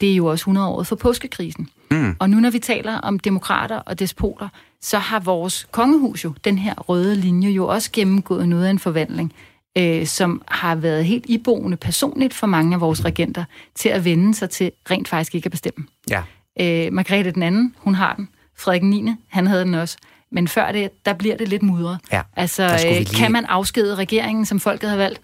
[0.00, 1.68] Det er jo også 100 år for påskekrisen.
[1.90, 2.16] Mm.
[2.18, 4.48] Og nu når vi taler om demokrater og despoter,
[4.80, 8.78] så har vores kongehus jo, den her røde linje, jo også gennemgået noget af en
[8.78, 9.32] forvandling,
[9.78, 14.34] øh, som har været helt iboende personligt for mange af vores regenter, til at vende
[14.34, 15.86] sig til rent faktisk ikke at bestemme.
[16.10, 16.22] Ja.
[16.60, 18.28] Øh, Margrethe den anden, hun har den.
[18.58, 19.96] Frederik 9., han havde den også.
[20.32, 21.98] Men før det, der bliver det lidt mudret.
[22.12, 25.20] Ja, Altså, øh, lige- kan man afskede regeringen, som folket har valgt?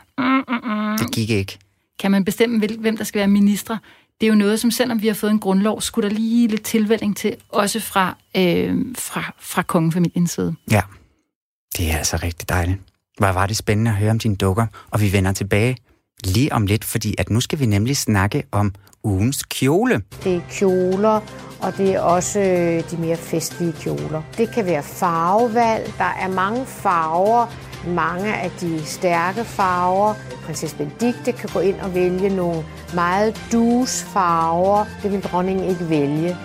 [0.98, 1.58] Det gik ikke.
[1.98, 3.78] Kan man bestemme, hvem der skal være ministre?
[4.20, 6.62] Det er jo noget, som selvom vi har fået en grundlov, skulle der lige lidt
[6.62, 10.54] tilvælling til, også fra, øh, fra, fra kongefamiliens side.
[10.70, 10.80] Ja.
[11.76, 12.78] Det er altså rigtig dejligt.
[13.20, 15.76] Hvor var det spændende at høre om dine dukker, og vi vender tilbage
[16.24, 20.02] lige om lidt, fordi at nu skal vi nemlig snakke om ugens kjole.
[20.24, 21.20] Det er kjoler,
[21.60, 24.22] og det er også øh, de mere festlige kjoler.
[24.36, 25.94] Det kan være farvevalg.
[25.98, 27.46] Der er mange farver.
[27.88, 30.14] Mange af de stærke farver.
[30.44, 34.84] Prinsesse Benedikte kan gå ind og vælge nogle meget dus farver.
[35.02, 36.36] Det vil dronningen ikke vælge.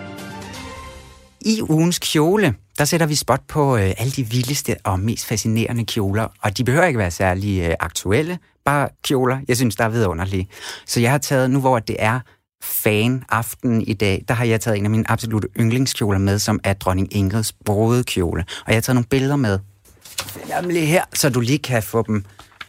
[1.41, 5.85] I ugens kjole, der sætter vi spot på øh, alle de vildeste og mest fascinerende
[5.85, 9.89] kjoler, og de behøver ikke være særlig øh, aktuelle, bare kjoler, jeg synes, der er
[9.89, 10.47] vidunderlige.
[10.85, 12.19] Så jeg har taget, nu hvor det er
[12.63, 16.73] fan-aften i dag, der har jeg taget en af mine absolutte yndlingskjoler med, som er
[16.73, 18.45] dronning Ingrids brudekjole.
[18.65, 19.59] Og jeg har taget nogle billeder med,
[20.61, 22.25] nemlig her, så du lige kan få dem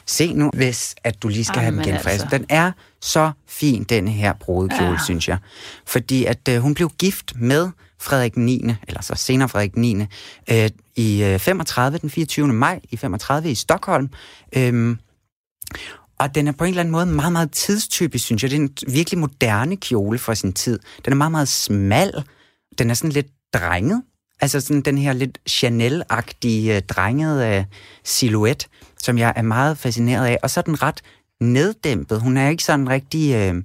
[0.09, 2.23] Se nu, hvis at du lige skal have den Jamen, genfræset.
[2.23, 2.39] altså.
[2.39, 4.99] Den er så fin, den her brudekjole, ja.
[5.05, 5.39] synes jeg.
[5.87, 7.69] Fordi at øh, hun blev gift med
[8.01, 9.97] Frederik 9., eller så senere Frederik 9.,
[10.51, 12.49] øh, i øh, 35, den 24.
[12.49, 14.09] maj i 35 i Stockholm.
[14.57, 14.99] Øhm,
[16.19, 18.51] og den er på en eller anden måde meget, meget tidstypisk, synes jeg.
[18.51, 20.79] Det er en virkelig moderne kjole for sin tid.
[21.05, 22.25] Den er meget, meget smal.
[22.79, 24.03] Den er sådan lidt drenget.
[24.41, 27.65] Altså sådan den her lidt Chanel-agtige, øh, drengede øh,
[28.05, 30.39] silhuet, som jeg er meget fascineret af.
[30.43, 31.03] Og så er den ret
[31.41, 32.21] neddæmpet.
[32.21, 33.35] Hun er ikke sådan rigtig...
[33.35, 33.63] Øh,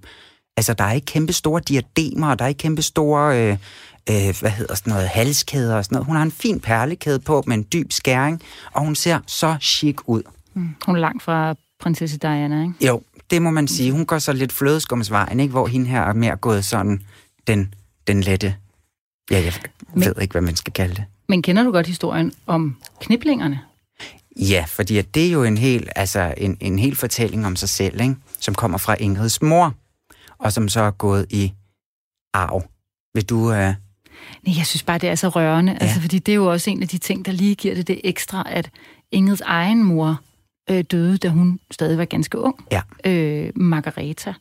[0.58, 3.52] altså, der er ikke kæmpe store diademer, og der er ikke kæmpe store...
[3.52, 3.58] Øh,
[4.10, 6.06] øh, hvad hedder sådan noget, halskæder og sådan noget.
[6.06, 9.96] Hun har en fin perlekæde på med en dyb skæring, og hun ser så chic
[10.06, 10.24] ud.
[10.56, 12.88] Hun er langt fra prinsesse Diana, ikke?
[12.88, 13.92] Jo, det må man sige.
[13.92, 15.52] Hun går så lidt flødeskumsvejen, ikke?
[15.52, 17.02] Hvor hende her er mere gået sådan
[17.48, 17.74] den,
[18.08, 18.56] den lette...
[19.32, 19.54] Ja, jeg
[19.94, 21.06] Men- ved ikke, hvad man skal kalde det.
[21.30, 23.60] Men kender du godt historien om kniblingerne?
[24.40, 27.70] Ja, fordi at det er jo en hel, altså en, en hel fortælling om sig
[27.70, 28.16] selv, ikke?
[28.40, 29.74] som kommer fra Ingrids mor,
[30.38, 31.54] og som så er gået i
[32.34, 32.64] arv.
[33.14, 33.54] Vil du...
[33.54, 33.74] Øh...
[34.44, 35.72] Nej, jeg synes bare, det er så rørende.
[35.72, 35.78] Ja.
[35.78, 38.02] Altså, fordi det er jo også en af de ting, der lige giver det det
[38.04, 38.70] ekstra, at
[39.12, 40.22] Ingrids egen mor
[40.70, 42.66] øh, døde, da hun stadig var ganske ung.
[42.72, 42.82] Ja.
[43.06, 44.34] Øh, Margareta.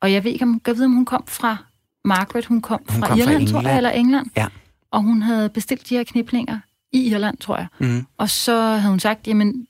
[0.00, 1.56] Og jeg ved ikke, om, jeg ved, om hun kom fra
[2.04, 4.26] Margaret, hun kom Hun fra kom fra Irland, tror jeg, eller England.
[4.36, 4.46] Ja.
[4.90, 6.58] Og hun havde bestilt de her kniblinger
[6.92, 7.66] i Irland, tror jeg.
[7.78, 8.06] Mm.
[8.18, 9.66] Og så havde hun sagt, jamen,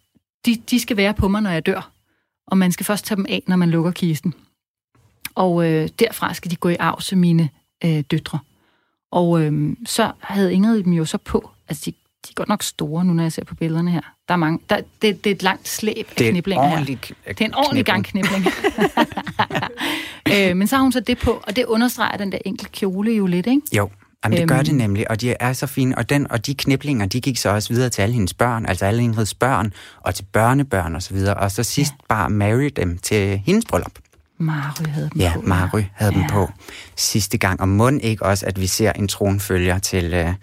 [0.47, 1.90] de, de skal være på mig, når jeg dør.
[2.47, 4.35] Og man skal først tage dem af, når man lukker kisten.
[5.35, 7.49] Og øh, derfra skal de gå i arv til mine
[7.85, 8.38] øh, døtre.
[9.12, 11.51] Og øh, så havde Ingrid dem jo så på.
[11.69, 14.01] Altså, de, de er godt nok store nu, når jeg ser på billederne her.
[14.29, 14.59] Der er mange.
[14.71, 16.85] Der, det, det er et langt slæb af er kniblinger her.
[16.85, 18.47] Det er en ordentlig gang knibling.
[20.33, 23.12] øh, men så har hun så det på, og det understreger den der enkelte kjole
[23.12, 23.62] jo lidt, ikke?
[23.73, 23.90] Jo,
[24.25, 24.64] Jamen, det gør Øhm.
[24.64, 25.99] det nemlig, og de er så fine.
[25.99, 28.85] Og, den, og de kniblinger, de gik så også videre til alle hendes børn, altså
[28.85, 31.35] alle Ingrids børn, og til børnebørn og så videre.
[31.35, 32.07] Og så sidst ja.
[32.09, 33.92] bare marry dem til hendes bryllup.
[34.38, 35.40] Mary havde dem Ja, på.
[35.40, 36.18] Mary havde ja.
[36.20, 36.49] dem på
[36.96, 37.61] sidste gang.
[37.61, 40.35] Og må ikke også, at vi ser en tronfølger til, øh,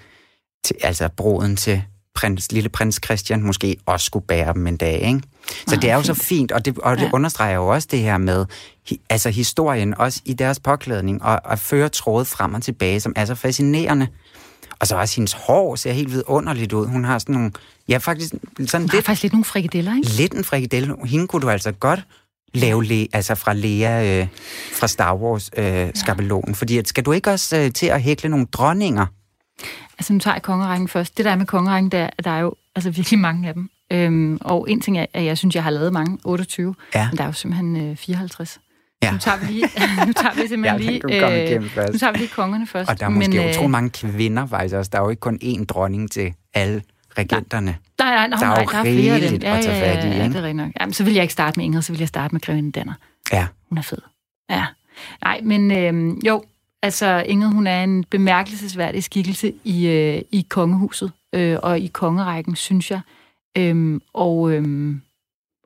[0.66, 1.84] til altså broden til
[2.16, 5.22] prins, lille prins Christian, måske også skulle bære dem en dag, ikke?
[5.48, 6.24] Så Meget det er jo så fint.
[6.26, 7.10] fint, og det, og det Ja.
[7.14, 8.46] understreger jo også det her med
[8.88, 13.14] hi, altså historien, også i deres påklædning, og at føre trådet frem og tilbage, som
[13.16, 14.08] er så fascinerende.
[14.80, 16.88] Og så også hendes hår ser helt vidunderligt ud.
[16.88, 17.52] Hun har sådan nogle,
[17.90, 20.10] ja faktisk sådan Hun lidt, faktisk lidt nogle frikadeller, ikke?
[20.10, 20.96] lidt en frikadelle.
[21.06, 22.06] Hende kunne du altså godt
[22.54, 24.28] lave le, altså fra Lea øh,
[24.74, 26.56] fra Star Wars øh, skabelonen.
[26.56, 29.06] Fordi at, skal du ikke også øh, til at hækle nogle dronninger?
[30.00, 31.18] Altså, nu tager jeg kongerækken først.
[31.18, 33.70] Det der er med kongerækken, er, at der er jo altså, virkelig mange af dem.
[33.92, 37.08] Øhm, og en ting er, at jeg synes, jeg har lavet mange, 28, Ja.
[37.10, 38.60] men der er jo simpelthen øh, 54.
[39.04, 39.12] Ja.
[39.12, 39.62] Nu tager vi lige,
[40.08, 41.94] nu tager vi simpelthen Ja, lige, først.
[41.94, 42.90] nu tager vi lige kongerne først.
[42.90, 44.90] Og der er måske men, men, øh, utrolig mange kvinder faktisk også.
[44.94, 46.82] Der er jo ikke kun én dronning til alle
[47.18, 47.78] regenterne.
[48.00, 49.30] Nej, nej, nej, Der er nej, jo der er flere af dem.
[49.30, 50.78] rigeligt at tage ja, ja, fat i, ja, ja, det er rigtigt.
[50.80, 52.94] Jamen, så vil jeg ikke starte med Ingrid, så vil jeg starte med Grevinde Danner.
[53.32, 53.48] Ja.
[53.70, 53.98] Hun er fed.
[54.50, 54.66] Ja.
[55.24, 56.44] Nej, men øh, jo,
[56.82, 62.56] altså Ingrid, hun er en bemærkelsesværdig skikkelse i, øh, i kongehuset øh, og i kongerækken,
[62.56, 63.00] synes jeg.
[63.58, 65.02] Øhm, og, øhm,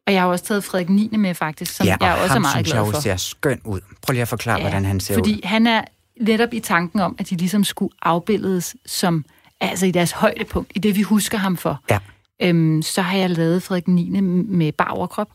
[0.07, 1.09] og jeg har også taget Frederik 9.
[1.17, 2.85] med, faktisk, som ja, og jeg også er meget glad for.
[2.95, 3.79] jo ser skøn ud.
[4.01, 5.39] Prøv lige at forklare, ja, hvordan han ser fordi ud.
[5.43, 5.81] han er
[6.21, 9.25] netop i tanken om, at de ligesom skulle afbilledes som,
[9.61, 11.83] altså i deres højdepunkt, i det vi husker ham for.
[11.89, 11.99] Ja.
[12.41, 14.09] Øhm, så har jeg lavet Frederik 9.
[14.19, 15.29] med bar overkrop,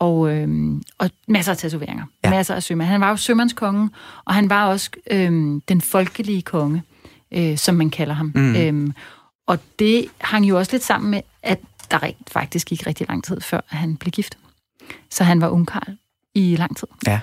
[0.00, 2.04] og, øhm, og masser af tatoveringer.
[2.24, 2.30] Ja.
[2.30, 2.88] Masser af sømand.
[2.88, 3.90] Han var jo sømandskongen,
[4.24, 6.82] og han var også øhm, den folkelige konge,
[7.32, 8.32] øh, som man kalder ham.
[8.34, 8.56] Mm.
[8.56, 8.92] Øhm,
[9.46, 13.24] og det hang jo også lidt sammen med, at der rigt, faktisk gik rigtig lang
[13.24, 14.38] tid før, han blev gift.
[15.10, 15.96] Så han var ungkarl
[16.34, 16.88] i lang tid.
[17.06, 17.20] Ja,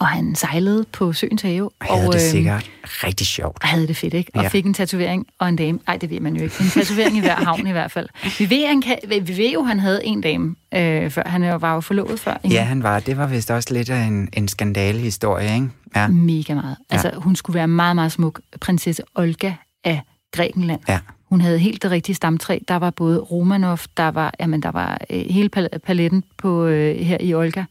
[0.00, 1.70] Og han sejlede på Søens Have.
[1.80, 3.62] og havde det øhm, sikkert rigtig sjovt.
[3.62, 4.30] og havde det fedt, ikke?
[4.34, 4.42] Og Ja.
[4.42, 4.48] ja.
[4.48, 5.78] fik en tatovering og en dame.
[5.86, 6.54] Nej, det ved man jo ikke.
[6.60, 8.08] En tatovering i hver havn i hvert fald.
[8.38, 11.74] Vi ved, han kan, vi ved jo, han havde en dame, øh, før han var
[11.74, 12.40] jo forlovet før.
[12.44, 12.56] Ikke?
[12.56, 13.00] Ja, han var.
[13.00, 15.68] Det var vist også lidt af en, en skandalehistorie, ikke?
[15.96, 16.08] Ja.
[16.08, 16.76] Mega meget.
[16.90, 18.40] Altså, hun skulle være meget, meget smuk.
[18.60, 19.52] Prinsesse Olga
[19.84, 20.00] af
[20.32, 20.80] Grækenland.
[20.88, 20.98] Ja.
[21.28, 22.58] Hun havde helt det rigtige stamtræ.
[22.68, 26.96] Der var både Romanov, der var, jamen, der var øh, hele pal- paletten på, øh,
[27.00, 27.64] her i Olga.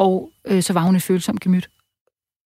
[0.00, 1.70] Og øh, så var hun et følsomt gemyt,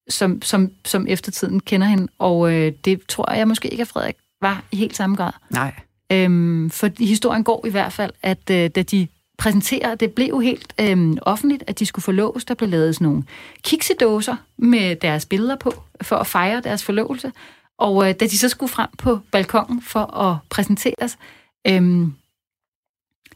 [0.08, 2.08] som, som, som eftertiden kender hende.
[2.18, 5.32] Og øh, det tror jeg måske ikke, at Frederik var i helt samme grad.
[5.50, 5.74] Nej.
[6.12, 10.40] Øhm, for historien går i hvert fald, at øh, da de præsenterer, det blev jo
[10.40, 12.44] helt øhm, offentligt, at de skulle forloves.
[12.44, 13.24] Der blev lavet sådan nogle
[13.62, 17.32] kiksedåser med deres billeder på, for at fejre deres forlovelse.
[17.78, 21.18] Og øh, da de så skulle frem på balkongen for at præsenteres,
[21.66, 22.14] øhm,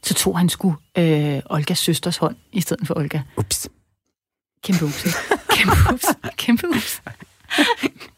[0.03, 3.21] så tog han sgu øh, Olgas søsters hånd i stedet for Olga.
[3.37, 3.69] Ups.
[4.63, 5.17] Kæmpe ikke?
[5.49, 6.05] Kæmpe ups.
[6.37, 7.01] Kæmpe ups.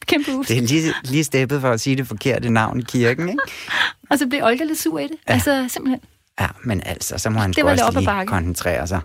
[0.08, 0.48] Kæmpe ups.
[0.48, 3.42] Det er lige, lige steppet for at sige det forkerte navn i kirken, ikke?
[4.10, 5.12] Og så blev Olga lidt sur i det.
[5.30, 5.34] Ja.
[5.34, 6.00] Altså, simpelthen.
[6.42, 8.30] Ja, men altså, så må han Det også lige bakke.
[8.30, 9.00] koncentrere sig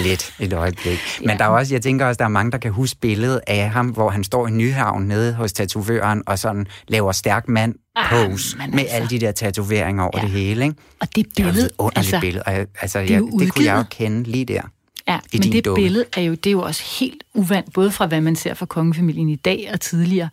[0.00, 0.98] lidt et øjeblik.
[1.20, 1.36] Men Ja.
[1.36, 3.86] der er også, jeg tænker også, der er mange, der kan huske billedet af ham,
[3.88, 7.74] hvor han står i Nyhavn nede hos tatovøren og sådan laver stærk mand
[8.10, 8.96] pose men med altså.
[8.96, 10.22] alle de der tatoveringer over Ja.
[10.22, 10.76] det hele, ikke?
[11.00, 12.42] Og det Det er et billede, vidunderligt altså, billede.
[12.46, 14.62] Og Altså, jeg, jo det kunne jeg jo kende lige der.
[15.08, 15.82] Ja, i men det dukke.
[15.82, 18.66] billede er jo, det er jo også helt uvandt, både fra hvad man ser fra
[18.66, 20.28] kongefamilien i dag og tidligere,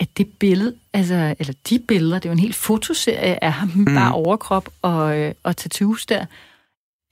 [0.00, 3.70] at det billede, altså, eller de billeder, det er jo en helt fotoserie af ham,
[3.74, 3.84] mm.
[3.84, 6.26] bare overkrop og, øh, og tattoos der.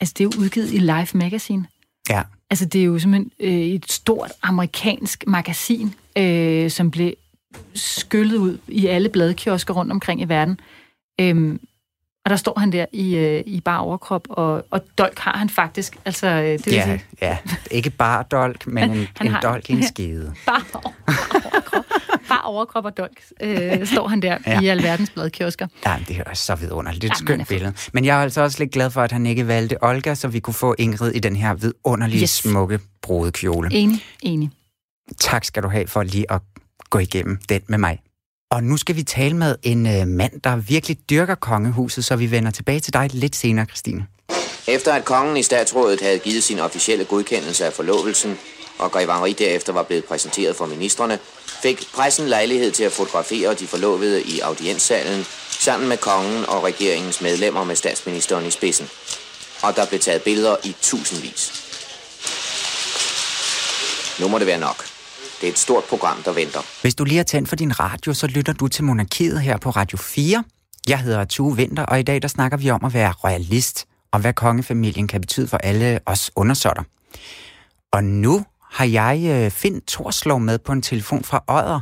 [0.00, 1.66] Altså, det er jo udgivet i Life Magazine.
[2.10, 2.22] Ja.
[2.50, 7.12] Altså, det er jo simpelthen øh, et stort amerikansk magasin, øh, som blev
[7.74, 10.60] skyllet ud i alle bladkiosker rundt omkring i verden.
[11.20, 11.60] Øhm,
[12.26, 15.48] og der står han der i, øh, i bare overkrop, og, og dolk har han
[15.48, 15.96] faktisk.
[16.04, 17.38] Altså, øh, det vil Ja, sige, ja.
[17.70, 20.34] Ikke bare dolk, men en, Han en har- dolk i en skide.
[20.46, 21.84] bare overkrop,
[22.28, 24.60] bare overkrop og dolk, øh, står han der Ja.
[24.60, 25.66] i alverdens bladkiosker.
[25.86, 27.02] Ja, det er så vidunderligt.
[27.02, 27.72] Det er et Jamen, skønt billede.
[27.92, 30.40] Men jeg er altså også lidt glad for, at han ikke valgte Olga, så vi
[30.40, 32.30] kunne få Ingrid i den her vidunderlige, Yes.
[32.30, 33.68] smukke brudekjole.
[33.72, 34.50] Enig, enig.
[35.20, 36.40] Tak skal du have for lige at
[36.90, 37.98] gå igennem den med mig.
[38.50, 42.30] Og nu skal vi tale med en øh, mand, der virkelig dyrker kongehuset, så vi
[42.30, 44.06] vender tilbage til dig lidt senere, Christine.
[44.68, 48.38] Efter at kongen i statsrådet havde givet sin officielle godkendelse af forlovelsen,
[48.78, 51.18] og Grevangeri derefter var blevet præsenteret for ministerne,
[51.62, 57.20] fik pressen lejlighed til at fotografere de forlovede i audienssalen, sammen med kongen og regeringens
[57.20, 58.88] medlemmer med statsministeren i spidsen.
[59.62, 61.52] Og der blev taget billeder i tusindvis.
[64.20, 64.95] Nu må det være nok.
[65.40, 66.82] Det er et stort program, der venter.
[66.82, 69.70] Hvis du lige har tændt for din radio, så lytter du til Monarkiet her på
[69.70, 70.44] Radio 4.
[70.88, 74.20] Jeg hedder Tue Vinter, og i dag der snakker vi om at være royalist, og
[74.20, 76.82] hvad kongefamilien kan betyde for alle os undersåtter.
[77.92, 81.80] Og nu har jeg øh, Finn Torslov med på en telefon fra Odder.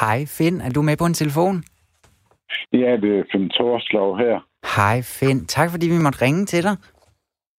[0.00, 1.64] Hej Finn, er du med på en telefon?
[2.72, 4.36] Ja, det er Finn Torslov her.
[4.76, 6.76] Hej Finn, tak fordi vi måtte ringe til dig.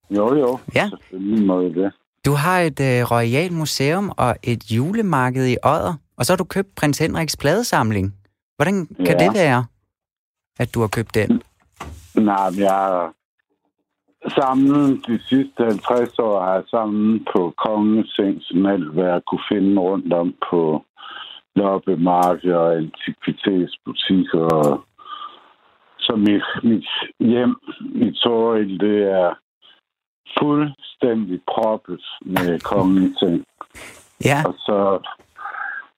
[0.10, 0.60] Jo, jo.
[0.75, 0.89] Ja.
[0.89, 1.91] Selvfølgelig må det.
[2.25, 6.43] Du har et øh, royal museum og et julemarked i Odder, og så har du
[6.43, 8.13] købt prins Henriks pladesamling.
[8.55, 9.25] Hvordan kan Ja.
[9.25, 9.65] det være,
[10.59, 11.41] at du har købt den?
[12.15, 13.13] Nej, jeg har
[14.29, 19.43] samlet de sidste 50 år har jeg samlet på kongens som alt hvad jeg kunne
[19.51, 20.83] finde rundt om på
[21.55, 24.85] loppemarked og antikvitetsbutikker.
[25.99, 26.85] Så mit, mit
[27.19, 27.55] hjem
[27.95, 29.33] i Toril, det er
[30.39, 33.45] fuldstændig proppet med kongens ting.
[34.25, 34.99] Ja, Og så,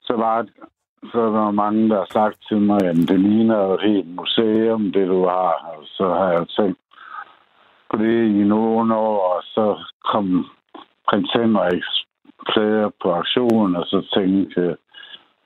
[0.01, 0.51] så var det,
[1.11, 4.91] så er der mange, der har sagt til mig, at det ligner et helt museum,
[4.91, 5.53] det du har.
[5.73, 6.79] Og så har jeg tænkt
[7.91, 9.65] på det i nogle år, og så
[10.11, 10.45] kom
[11.07, 12.05] prins Henriks
[12.45, 14.75] klæder på aktion, og så tænkte jeg,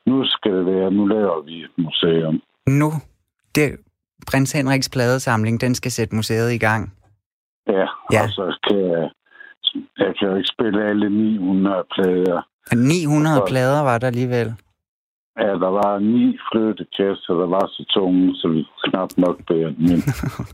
[0.06, 2.41] nu skal det være, nu laver vi et museum.
[2.67, 2.91] nu,
[3.56, 3.80] det,
[4.28, 6.94] prins Henriks pladesamling, den skal sætte museet i gang.
[7.67, 8.24] Ja, Ja.
[8.24, 9.10] og så kan jeg,
[9.97, 12.41] jeg kan jo ikke spille alle 900 plader.
[12.76, 14.54] 900 Og- plader var der alligevel.
[15.39, 20.02] Ja, der var ni flyttekasser, der var så tunge, så vi knap nok bære dem.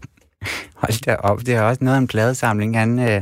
[0.82, 3.22] Hold da op, det er også noget af en pladesamling, han, øh,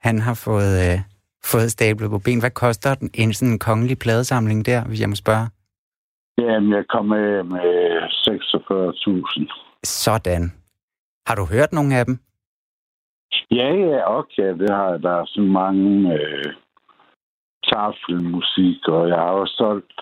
[0.00, 0.98] han har fået, øh,
[1.44, 2.40] fået stablet på ben.
[2.40, 5.46] Hvad koster den, en sådan kongelig pladesamling der, hvis jeg må spørge?
[6.38, 7.68] Jamen, jeg kom af med
[8.10, 9.50] 46.000.
[9.84, 10.52] Sådan.
[11.26, 12.18] Har du hørt nogle af dem?
[13.50, 15.02] Ja, ja, okay, det har jeg.
[15.02, 16.52] Der er så mange øh,
[17.72, 19.92] tafelmusik, og jeg har også solgt,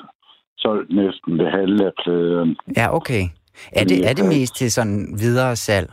[0.59, 2.57] solgt næsten det halve af pladerne.
[2.77, 3.25] Ja, okay.
[3.73, 5.91] Er det, er det mest til sådan videre salg?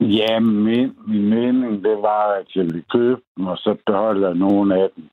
[0.00, 4.36] Ja, min, min mening, det var, at jeg ville købe dem, og så beholder jeg
[4.36, 5.08] nogle af dem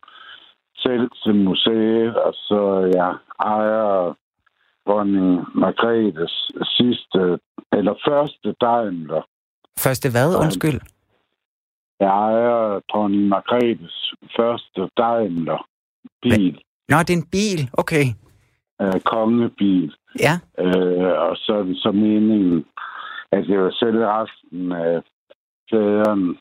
[0.77, 4.13] selv til museet, og så jeg ejer
[4.88, 7.39] dronning Margrethes sidste,
[7.71, 9.21] eller første Daimler.
[9.79, 10.79] Første hvad, undskyld?
[11.99, 15.67] Jeg ejer dronning Margrethes første Daimler
[16.21, 17.69] bil, Nå, det er en bil.
[17.73, 18.05] Okay.
[18.81, 19.93] øh, kongebil.
[20.19, 22.65] Ja, Øh, og så er det så meningen,
[23.31, 25.01] at jeg vil sælge resten af
[25.69, 26.38] klæderen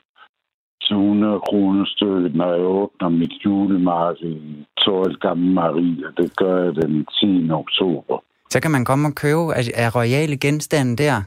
[0.83, 6.05] til 100 kroner stykket, når jeg åbner mit julemarked i Toril Gamle Marie.
[6.17, 7.51] Det gør jeg den 10.
[7.51, 8.23] oktober.
[8.49, 11.21] så kan man komme og købe af, af royale genstande der.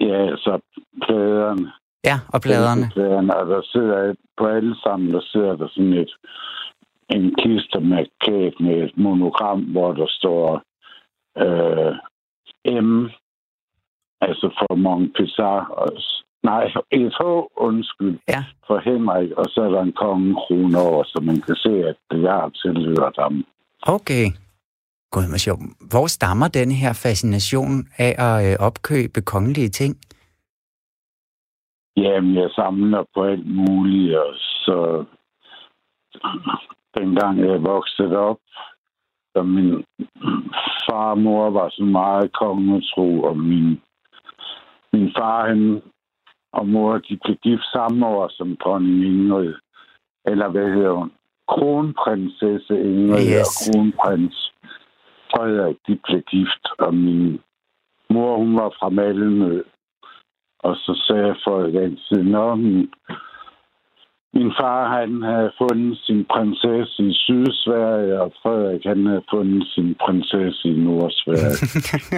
[0.00, 0.60] Ja, så
[1.02, 1.72] pladerne.
[2.04, 2.90] Ja, og pladerne.
[2.92, 6.10] Pladerne, og der sidder på alle sammen, der sidder der sådan et
[7.10, 10.62] en kiste med kæt med et monogram, hvor der står
[11.44, 11.94] øh,
[12.82, 13.08] M,
[14.20, 17.22] altså for Montpessar, og, s- nej, et H,
[17.56, 18.44] undskyld, Ja.
[18.66, 22.28] for Henrik, og så er der en kongekrone over, så man kan se, at det
[22.30, 23.44] har tilhørt ham.
[23.82, 24.26] Okay.
[25.12, 25.60] Gud, hvor sjovt.
[25.90, 29.96] Hvor stammer denne her fascination af at øh, opkøbe kongelige ting?
[31.96, 35.04] Jamen, jeg samler på alt muligt, og så
[36.98, 38.38] dengang jeg voksede op,
[39.36, 39.84] så min
[40.86, 43.80] far mor var så meget kongetro, og min,
[44.92, 45.82] min far han,
[46.52, 49.54] og mor, de blev gift samme år som dronning Ingrid.
[50.26, 51.12] Eller hvad hedder hun?
[51.48, 53.46] Kronprinsesse Ingrid Yes.
[53.46, 54.52] og kronprins
[55.36, 56.64] Frederik, de blev gift.
[56.78, 57.40] Og min
[58.10, 59.62] mor, hun var fra Malmø.
[60.58, 62.90] Og så sagde jeg for et andet siden, Nå, min,
[64.34, 69.94] min far, han havde fundet sin prinsesse i Sydsverige, og Frederik, han havde fundet sin
[70.04, 71.56] prinsesse i Nordsverige.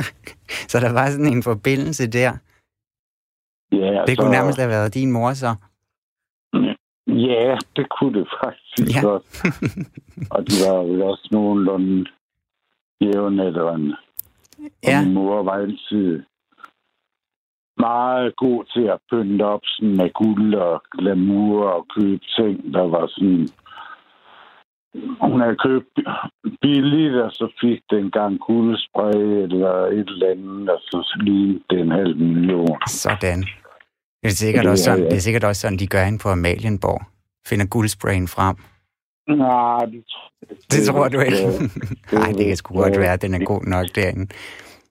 [0.71, 2.33] så der var sådan en forbindelse der.
[3.73, 5.55] Ja, Det kunne nærmest have været din mor så.
[7.09, 9.01] Ja, det kunne det faktisk ja.
[9.09, 9.25] godt.
[10.35, 12.07] og de var jo også nogenlunde
[13.01, 13.97] jævnaldrende.
[14.85, 14.99] Ja.
[14.99, 16.23] Og min mor var altid
[17.79, 22.83] meget god til at pynte op sådan med guld og glamour og købe ting, der
[22.83, 23.49] var sådan...
[25.21, 25.99] Hun havde købt
[26.63, 31.61] billigt, og så fik den en gang guldspray eller et eller andet, og så lige
[31.71, 32.79] det en halv million.
[32.87, 33.41] Sådan.
[34.23, 37.03] Det er, sikkert også sådan, det er sikkert også sådan, de gør ind på Amalienborg.
[37.49, 38.57] Finder guldsprayen frem.
[39.29, 41.37] Nej, det, tror- Det tror du ikke?
[41.37, 41.71] det-
[42.13, 44.27] Nej, det kan sgu godt det- være, at den er god nok derinde.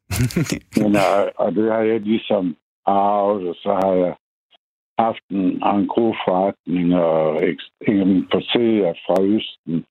[0.82, 4.14] Men, og, og det har jeg ligesom arvet, og så har jeg
[5.00, 7.42] haft en engrosforretning og
[7.88, 9.86] importeret fra Østen.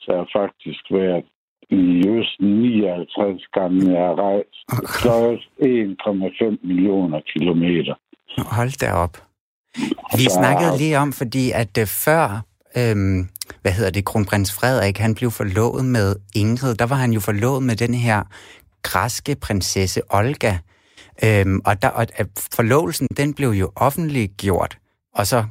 [0.00, 1.24] Så jeg har faktisk været
[1.70, 3.92] i Østen 59 gange.
[3.92, 4.58] Jeg har rejst
[5.02, 7.94] fløjet 1,5 millioner kilometer.
[8.56, 9.16] Hold da op.
[10.18, 12.28] Vi Så- snakkede lige om, fordi at øh, før,
[12.76, 13.28] øhm,
[13.62, 17.62] hvad hedder det, kronprins Frederik, han blev forlovet med Ingrid, der var han jo forlovet
[17.62, 18.22] med den her
[18.82, 20.58] græske prinsesse Olga.
[21.24, 24.78] Øhm, og der, og, øh, forlovelsen, den blev jo offentliggjort,
[25.14, 25.44] og så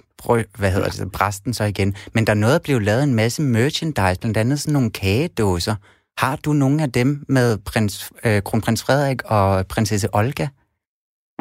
[0.58, 1.96] hvad hedder det, præsten så igen.
[2.14, 5.76] Men der nåede at blive lavet en masse merchandise, blandt andet sådan nogle kagedåser.
[6.18, 10.48] Har du nogle af dem med prins, øh, kronprins Frederik og prinsesse Olga?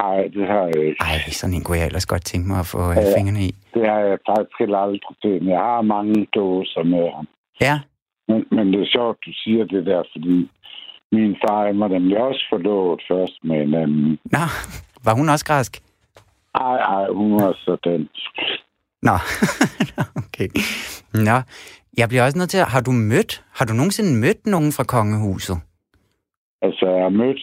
[0.03, 1.01] Nej, det har jeg ikke.
[1.11, 3.16] Ej, sådan en kunne jeg ellers godt tænke mig at få øh, Ja.
[3.16, 3.51] fingrene i.
[3.74, 5.46] Det har jeg faktisk heller aldrig til.
[5.55, 7.26] Jeg har mange dåser med ham.
[7.66, 7.74] Ja,
[8.28, 10.36] Men, men det er sjovt, du siger det der, fordi
[11.12, 14.18] min far han var nemlig også forlovet først med en anden.
[14.36, 14.44] Nå,
[15.07, 15.72] var hun også græsk?
[16.55, 18.30] Ej, ej, hun var så dansk.
[19.03, 19.16] Nå,
[20.24, 20.48] okay.
[21.28, 21.36] Nå,
[21.98, 22.66] jeg bliver også nødt til at...
[22.74, 23.44] Har du mødt...
[23.59, 25.57] Har du nogensinde mødt nogen fra kongehuset?
[26.62, 27.42] Altså, jeg har mødt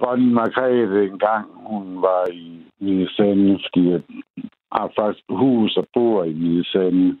[0.00, 1.46] dronning Margrethe en gang.
[1.66, 4.02] Hun var i Hvide Sande, fordi jeg
[4.72, 7.18] har faktisk hus og bor i Hvide Sande.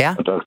[0.00, 0.10] Ja.
[0.18, 0.40] Og der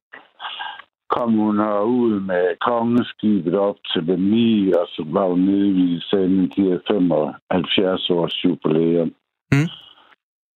[1.10, 1.60] kom hun
[2.00, 6.50] ud med kongeskibet op til 9, og så var hun nede i Hvide Sande.
[6.50, 9.14] De havde 75 års jubilæum.
[9.52, 9.70] Mm.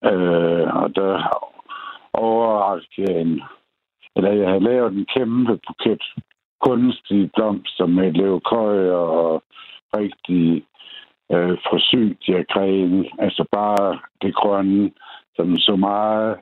[0.09, 1.13] Øh, og der
[2.13, 3.41] overraskede jeg en,
[4.15, 6.03] eller jeg havde lavet en kæmpe buket
[6.61, 9.43] kunstige blomster med leukøjer og
[9.97, 10.65] rigtig
[11.33, 13.05] øh, forsynt diagren.
[13.19, 14.91] Altså bare det grønne,
[15.35, 16.37] som så meget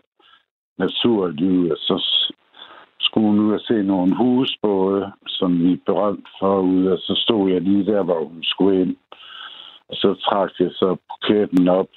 [0.78, 1.70] naturligt ud.
[1.70, 1.96] Og så
[3.00, 7.14] skulle hun ud og se nogle husbåde, som vi er berømt for ud, og så
[7.26, 8.96] stod jeg lige der, hvor hun skulle ind.
[9.90, 11.90] Og så trak jeg så buketten op,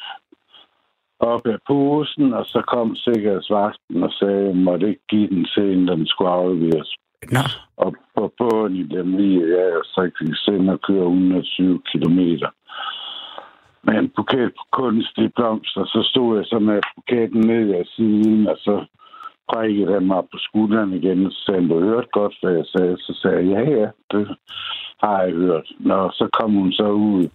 [1.20, 5.45] op af posen, og så kom sikkerhedsvagten og sagde, at jeg måtte ikke give den
[5.55, 6.95] til en, den skulle afleveres.
[7.36, 7.44] Nå,
[7.76, 12.50] Og på båden i den lige, ja, så jeg sende og køre 120 kilometer.
[13.82, 18.46] Med en buket på kunstige blomster, så stod jeg så med buketten ned af siden,
[18.46, 18.84] og så
[19.52, 22.96] prikkede han mig på skulderen igen, så sagde du hørte godt, hvad jeg sagde.
[22.98, 24.36] Så sagde jeg, ja, ja, det
[25.02, 25.68] har jeg hørt.
[25.78, 27.28] Nå, så kom hun så ud,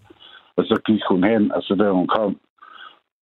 [0.57, 2.37] og så gik hun hen, og så da hun kom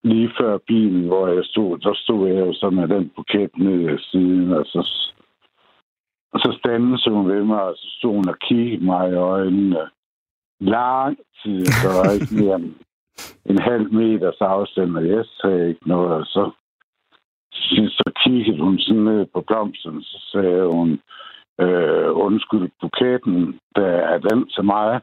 [0.04, 3.90] lige før bilen, hvor jeg stod, der stod jeg jo så med den buket ned
[3.90, 4.82] af siden, og så
[6.34, 9.90] og så standede hun ved mig, og så stod hun og kiggede mig i øjnene.
[10.60, 12.74] Lang tid, der var ikke mere end
[13.46, 16.14] en halv meters afstand, og jeg sagde ikke noget.
[16.14, 16.52] Og så,
[18.00, 21.00] så kiggede hun sådan ned på blomsten, så sagde hun,
[21.62, 25.02] øh, undskyld, buketten, der er den til mig.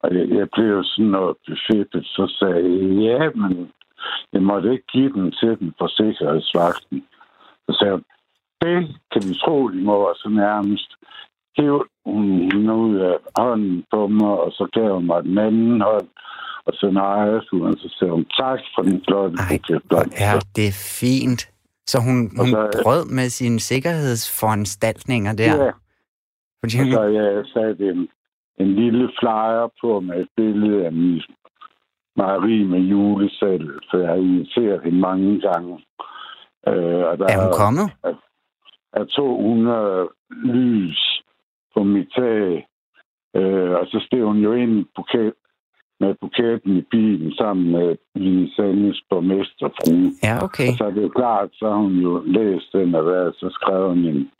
[0.00, 3.72] Og jeg, jeg blev jo sådan noget befippet, så sagde jeg, ja, men
[4.32, 7.06] jeg måtte ikke give den til den for sikkerhedsvagten.
[7.66, 8.04] Så sagde hun,
[8.62, 8.78] det
[9.12, 10.90] kan vi tro, de må, og så nærmest
[11.58, 16.08] hævde hun ud af hånden på mig, og så gav hun mig den anden hånd,
[16.66, 19.82] og så nej, hun, så sagde hun, tak for den flotte buket
[20.28, 21.42] er det fint.
[21.86, 25.64] Så hun, Og hun så- brød med sine sikkerhedsforanstaltninger der.
[25.64, 25.70] Ja,
[26.62, 28.08] Fordi og så jeg satte en,
[28.60, 31.22] en lille flyer på med et billede af min,
[32.16, 35.74] mejeri med julesæl, for jeg har inviteret hende mange gange.
[36.68, 37.86] Øh, og der Er hun kommet?
[38.04, 38.12] Er,
[39.00, 41.22] er 200 lys
[41.74, 42.66] på mit tag.
[43.36, 45.32] Øh, og så stod hun jo ind buket,
[46.00, 50.10] med buketten i bilen sammen med Line Sandes borgmesterfrue.
[50.22, 50.68] Ja, okay.
[50.68, 53.48] Og så er det jo klart, så har hun jo læst den og været, så
[53.50, 54.30] skrev hun en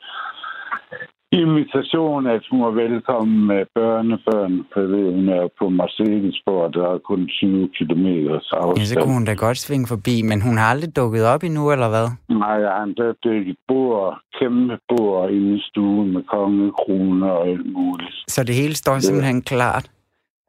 [1.32, 6.98] invitation, at hun var velkommen med børnebørn, for ved, hun er på Marcellesborg, der er
[6.98, 8.78] kun 20 km afstand.
[8.78, 11.72] Ja, så kunne hun da godt svinge forbi, men hun har aldrig dukket op endnu,
[11.72, 12.06] eller hvad?
[12.38, 18.16] Nej, har endda dækket bord, kæmpe bord inde i stuen med kongekroner og alt muligt.
[18.28, 19.90] Så det hele står simpelthen klart?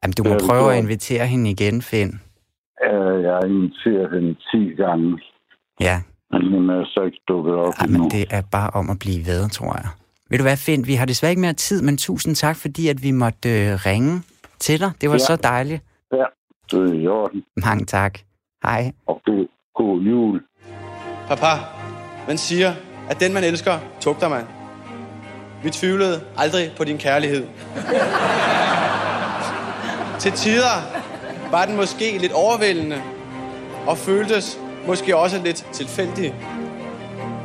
[0.02, 2.12] Jamen, du må Ja, prøve at invitere hende igen, Finn.
[2.90, 5.18] Øh, Jeg har inviteret hende 10 gange,
[5.80, 5.96] Ja,
[6.32, 8.04] men hun er så ikke dukket op Ej, endnu.
[8.16, 9.88] det er bare om at blive ved, tror jeg.
[10.30, 13.02] Ved du hvad, Finn, vi har desværre ikke mere tid, men tusind tak, fordi at
[13.02, 14.22] vi måtte øh, ringe
[14.58, 14.92] til dig.
[15.00, 15.18] Det var Ja.
[15.18, 15.82] så dejligt.
[16.12, 16.24] Ja,
[16.70, 17.42] det er i orden.
[17.56, 18.18] Mange tak.
[18.62, 18.92] Hej.
[19.06, 20.40] Og god, god jul.
[21.28, 21.46] Papa,
[22.28, 22.74] man siger,
[23.10, 24.44] at den man elsker, tugter man.
[25.62, 27.46] Vi tvivlede aldrig på din kærlighed.
[30.18, 30.76] Til tider
[31.50, 33.02] var den måske lidt overvældende,
[33.86, 36.34] og føltes måske også lidt tilfældig.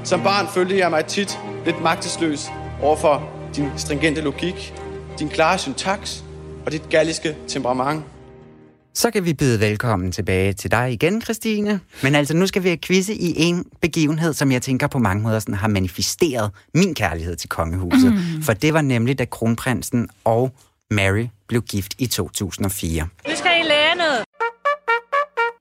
[0.03, 2.49] Som barn følte jeg mig tit lidt magtesløs
[2.81, 4.73] overfor din stringente logik,
[5.19, 6.23] din klare syntaks
[6.65, 8.03] og dit galliske temperament.
[8.93, 11.79] Så kan vi byde velkommen tilbage til dig igen, Christine.
[12.03, 15.23] Men altså, nu skal vi have quizze i en begivenhed, som jeg tænker på mange
[15.23, 18.13] måder sådan, har manifesteret min kærlighed til kongehuset.
[18.13, 18.43] Mm.
[18.43, 20.51] For det var nemlig, da kronprinsen og
[20.91, 23.07] Mary blev gift i 2004.
[23.27, 24.23] Nu skal I lære noget.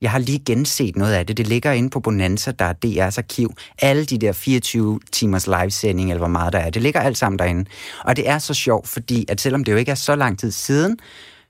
[0.04, 1.36] Jeg har lige genset noget af det.
[1.36, 3.54] Det ligger inde på Bonanza, der er DR's arkiv.
[3.82, 7.38] Alle de der 24 timers livesending, eller hvor meget der er, det ligger alt sammen
[7.38, 7.64] derinde.
[8.00, 10.50] Og det er så sjovt, fordi at selvom det jo ikke er så lang tid
[10.50, 10.96] siden,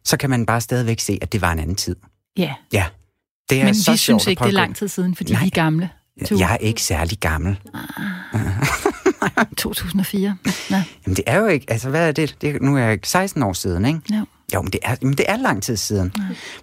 [0.05, 1.97] så kan man bare stadigvæk se, at det var en anden tid.
[2.37, 2.87] Ja, Ja,
[3.51, 5.43] det er men så vi sjovt synes ikke, det er lang tid siden, fordi Nej.
[5.43, 5.91] vi er gamle.
[6.29, 7.57] gå- Jeg er ikke særlig gammel.
[9.57, 10.37] 2004.
[10.71, 10.77] Nå.
[11.07, 12.37] Jamen det er jo ikke, altså hvad er det?
[12.41, 14.01] det er, nu er jeg 16 år siden, ikke?
[14.11, 14.23] Ja.
[14.55, 16.13] Jo, men det er, men det er lang tid siden.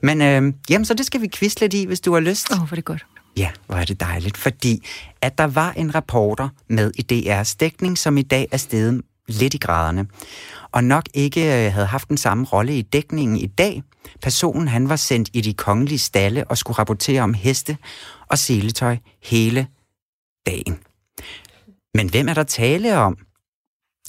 [0.02, 2.52] Men øh, jamen, så det skal vi quizze lidt i, hvis du har lyst.
[2.52, 3.06] Åh, oh, hvor er det godt.
[3.38, 4.88] Ja, hvor er det dejligt, fordi
[5.22, 9.54] at der var en reporter med i DR's dækning, som i dag er steget lidt
[9.54, 10.06] i graderne,
[10.72, 13.84] og nok ikke øh, havde haft den samme rolle i dækningen i dag.
[14.22, 17.78] Personen han var sendt i de kongelige stalle og skulle rapportere om heste
[18.28, 19.68] og seletøj hele
[20.46, 20.80] dagen.
[21.94, 23.18] Men hvem er der tale om?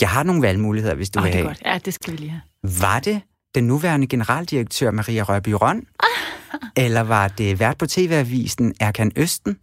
[0.01, 1.49] Jeg har nogle valgmuligheder, hvis du Åh, vil det er have.
[1.49, 1.63] godt.
[1.65, 2.81] Ja, det skal vi lige have.
[2.81, 3.21] Var det
[3.55, 5.87] den nuværende generaldirektør Maria Rørby Røn?
[6.85, 9.59] eller var det vært på TV-avisen Erkan Østen?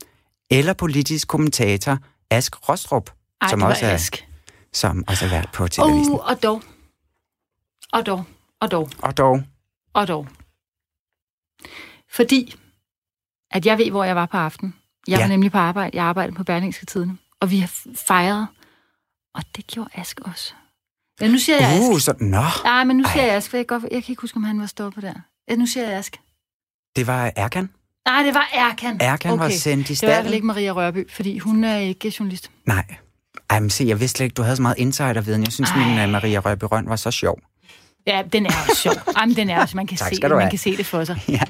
[0.51, 1.97] Eller politisk kommentator
[2.31, 3.09] Ask Rostrup,
[3.41, 4.27] Ej, som, også er, Ask.
[4.73, 6.13] som også er vært på TV-avisen?
[6.13, 6.63] Oh, og dog.
[7.93, 8.23] Og dog.
[8.59, 8.89] Og dog.
[9.01, 9.43] Og dog,
[9.93, 10.27] Og dog.
[12.11, 12.55] Fordi,
[13.51, 14.75] at jeg ved, hvor jeg var på aften.
[15.07, 15.23] Jeg Ja.
[15.23, 15.97] var nemlig på arbejde.
[15.97, 17.19] Jeg arbejdede på Berlingske Tiden.
[17.39, 18.47] Og vi har fejret.
[19.33, 20.53] Og det gjorde Ask også.
[21.21, 21.81] Ja, nu siger jeg Ask.
[21.81, 23.27] uh, så, nå, Nej, men nu siger Ej.
[23.27, 25.13] jeg Ask, for jeg, kan godt, jeg kan ikke huske, om han var stoppet der.
[25.49, 26.17] Ja, nu siger jeg Ask.
[26.95, 27.69] det var Erkan.
[28.07, 28.97] Nej, det var Erkan.
[28.99, 29.43] Erkan okay.
[29.43, 30.33] var sendt i Det var i hvert fald stallen.
[30.33, 32.51] ikke Maria Rørby, fordi hun er ikke journalist.
[32.65, 32.83] Nej.
[33.49, 35.43] Ej, men se, jeg vidste slet ikke, du havde så meget insiderviden.
[35.43, 35.77] Jeg synes, Ej.
[35.77, 37.39] min uh, Maria Rørby Røn var så sjov.
[38.09, 38.93] Ja, den er også sjov.
[39.17, 41.21] Jamen, den er også, man kan, Tak se, det, man kan se det for sig.
[41.27, 41.41] Ja.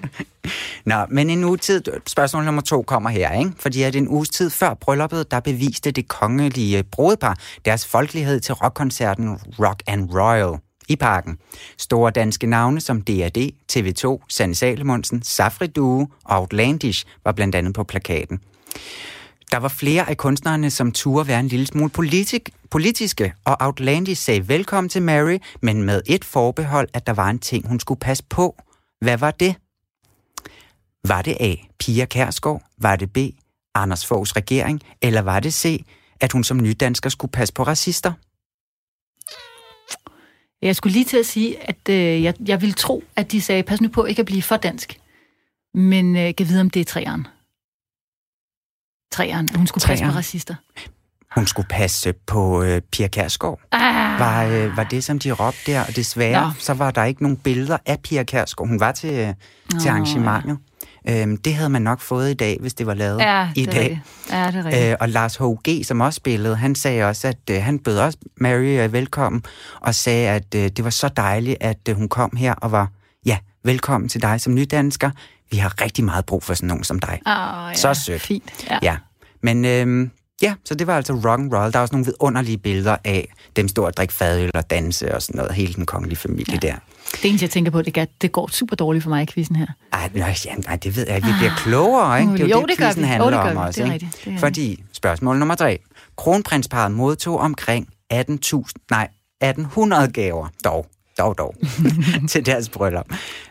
[0.86, 3.52] Nå, men en uge tid, spørgsmål nummer to kommer her, ikke?
[3.60, 8.54] Fordi at en uges tid før brylluppet, der beviste det kongelige brudepar deres folkelighed til
[8.54, 9.30] rockkoncerten
[9.60, 11.38] Rock and Royal i parken.
[11.78, 17.74] Store danske navne som D.A.D., TV2, Sanne Salomonsen, Safri Duo og Outlandish var blandt andet
[17.74, 18.40] på plakaten.
[19.52, 24.22] Der var flere af kunstnerne, som turde være en lille smule politik, politiske, og Outlandish
[24.22, 28.00] sagde velkommen til Mary, men med et forbehold, at der var en ting, hun skulle
[28.00, 28.56] passe på.
[29.02, 29.56] Hvad var det?
[31.08, 31.56] Var det A.
[31.80, 32.62] Pia Kærsgaard?
[32.78, 33.18] Var det B.
[33.76, 34.82] Anders Foghs regering?
[35.02, 35.86] Eller var det C.
[36.22, 38.14] At hun som nydansker skulle passe på racister?
[40.62, 43.64] Jeg skulle lige til at sige, at øh, jeg, jeg ville tro, at de sagde,
[43.64, 45.00] pas nu på ikke at blive for dansk.
[45.74, 47.28] Men øh, kan vide, om det er træeren.
[49.12, 49.50] Træeren.
[49.56, 50.14] Hun skulle passe Træeren.
[50.14, 50.56] på racister.
[51.36, 53.60] Hun skulle passe på øh, Pia Kærsgaard.
[53.72, 56.52] Ah, Var, øh, var det, som de råbte der, og desværre, Nå.
[56.60, 58.68] så var der ikke nogen billeder af Pia Kærsgaard.
[58.68, 59.34] Hun var til, øh, til
[59.86, 60.58] Nå, arrangementet.
[61.10, 63.74] Øhm, det havde man nok fået i dag, hvis det var lavet ja, i det
[63.74, 64.02] dag.
[64.32, 64.86] Ja, det er rigtigt.
[64.92, 68.18] Øh, og Lars H.G., som også spillede, han sagde også, at øh, han bød også
[68.38, 69.44] Mary øh, velkommen,
[69.82, 72.88] og sagde, at øh, det var så dejligt, at øh, hun kom her og var,
[73.26, 75.12] ja, velkommen til dig som nydansker.
[75.52, 77.20] Vi har rigtig meget brug for sådan nogen som dig.
[77.26, 78.22] Ah, ja, så sødt.
[78.22, 78.66] Fint.
[78.70, 78.80] Ja.
[78.84, 78.98] Ja,
[79.44, 80.10] men øh,
[80.42, 81.72] ja, så det var altså rock and roll.
[81.74, 85.22] Der er også nogle vidunderlige billeder af dem stå og drikke fadøl og danse og
[85.22, 86.68] sådan noget, hele den kongelige familie ja.
[86.68, 86.76] der.
[87.12, 89.56] Det eneste, jeg tænker på, det, gør, det går super dårligt for mig i quizzen
[89.56, 89.68] her.
[89.94, 91.28] Ej, nej, ja, nej, det ved jeg ikke.
[91.28, 92.34] Vi bliver klogere, ikke?
[92.34, 93.08] Det er jo, Jo, det, det quizzen vi.
[93.08, 93.58] Jo, handler det om vi.
[93.68, 94.06] også, Det er ikke?
[94.06, 94.26] rigtigt.
[94.26, 95.80] Det er Fordi, spørgsmål nummer tre.
[96.18, 99.08] Kronprinsparet modtog omkring 18.000, nej,
[99.42, 100.86] 1800 gaver, dog,
[101.18, 101.56] dog, dog,
[102.30, 103.06] til deres bryllup.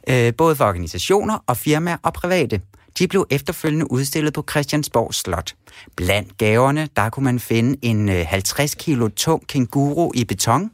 [0.09, 2.61] Øh, både for organisationer og firmaer og private.
[2.99, 5.55] De blev efterfølgende udstillet på Christiansborg Slot.
[5.97, 10.71] Blandt gaverne, der kunne man finde en øh, 50 kilo tung kenguru i beton,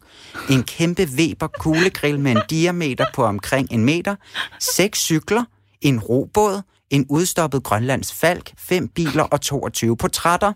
[0.50, 4.16] en kæmpe Weber kuglegrill med en diameter på omkring en meter,
[4.60, 5.44] seks cykler,
[5.80, 10.52] en robåd, en udstoppet grønlands falk, fem biler og 22 portrætter.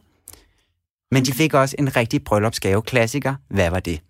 [1.14, 3.34] Men de fik også en rigtig bryllupsgave klassiker.
[3.50, 4.00] Hvad var det?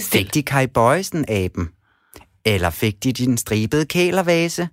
[0.00, 1.68] Fik de Kai Bøjsen-aben?
[2.44, 4.68] Eller fik de din stribede kælervase?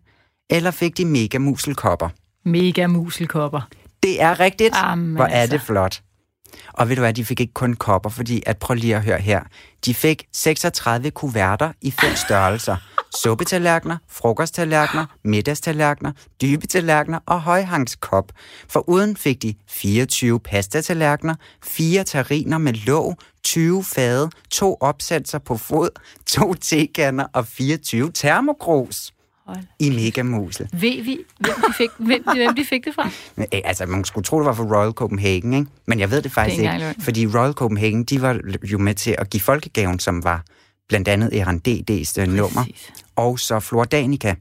[0.50, 2.10] Eller fik de megamuselkopper?
[2.46, 3.62] Mega muselkopper.
[4.04, 4.76] Det er rigtigt.
[4.76, 5.58] Jamen Hvor er altså.
[5.58, 6.02] det flot.
[6.74, 9.20] Og ved du hvad, de fik ikke kun kopper, fordi at prøv lige at høre
[9.20, 9.42] her.
[9.86, 12.76] De fik 36 kuverter i fem størrelser.
[13.24, 18.32] Suppetallerkener, frokosttallerkener, middagstallerkener, dybe tallerkener og højhangskop.
[18.70, 25.58] For uden fik de 24 pastatallerkener, fire tariner med låg, 20 fade, to opsatser på
[25.58, 25.90] fod,
[26.28, 29.14] to tekanner og 24 termokrus
[29.54, 29.64] Hold.
[29.80, 30.70] i megamusel.
[30.74, 33.10] Ved vi, hvem de fik, hvem, hvem de fik det fra?
[33.36, 35.68] Men, øh, Altså, man skulle tro, det var fra Royal Copenhagen, ikke?
[35.88, 38.94] Men jeg ved det faktisk Det ikke, ikke fordi Royal Copenhagen, de var jo med
[38.94, 40.44] til at give folkegaven, som var
[40.90, 42.66] blandt andet Eran DD's øh, nummer,
[43.16, 44.36] og så Flordanica.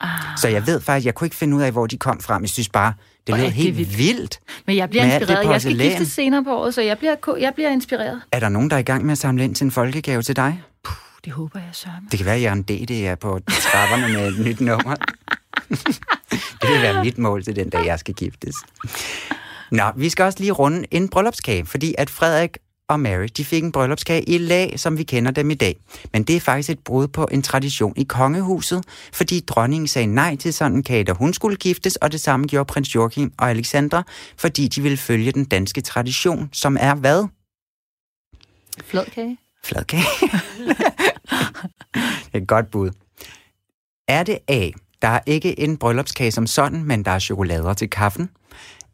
[0.00, 0.10] Ah.
[0.40, 2.42] Så jeg ved faktisk, jeg kunne ikke finde ud af, hvor de kom fra, men
[2.42, 2.92] jeg synes bare,
[3.26, 3.98] det lød er helt vildt.
[3.98, 4.40] vildt.
[4.66, 5.50] Men jeg bliver inspireret.
[5.50, 8.20] Jeg skal giftes senere på året, så jeg bliver, jeg bliver inspireret.
[8.32, 10.36] Er der nogen, der er i gang med at samle ind til en folkegave til
[10.36, 10.62] dig?
[11.26, 11.88] Det håber jeg så.
[12.10, 12.68] Det kan være, at Jørgen D.
[12.68, 14.94] det er på trapperne med et nyt nummer.
[16.60, 18.54] det vil være mit mål til den dag, jeg skal giftes.
[19.70, 22.58] Nå, vi skal også lige runde en bryllupskage, fordi at Frederik
[22.88, 25.76] og Mary, de fik en bryllupskage i lag, som vi kender dem i dag.
[26.12, 30.36] Men det er faktisk et brud på en tradition i kongehuset, fordi dronningen sagde nej
[30.36, 33.50] til sådan en kage, da hun skulle giftes, og det samme gjorde prins Joachim og
[33.50, 34.02] Alexandra,
[34.36, 37.26] fordi de ville følge den danske tradition, som er hvad?
[38.84, 39.38] Fladkage?
[39.66, 40.02] Fladkage.
[40.58, 40.76] det
[42.32, 42.90] er et godt bud.
[44.08, 44.70] Er det A,
[45.02, 48.30] der er ikke en bryllupskage som sådan, men der er chokolader til kaffen?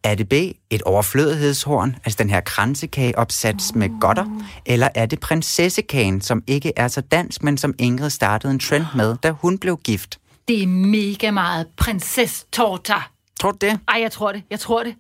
[0.05, 0.33] Er det B,
[0.71, 4.43] et overflødighedshorn, altså den her kransekage opsat med godter?
[4.67, 8.85] Eller er det prinsessekagen, som ikke er så dansk, men som Ingrid startede en trend
[8.95, 10.19] med, da hun blev gift?
[10.49, 12.95] Det er mega meget prinsestorta.
[13.41, 13.81] Tror du det?
[13.89, 14.43] Ej, jeg tror det.
[14.51, 14.95] Jeg tror det.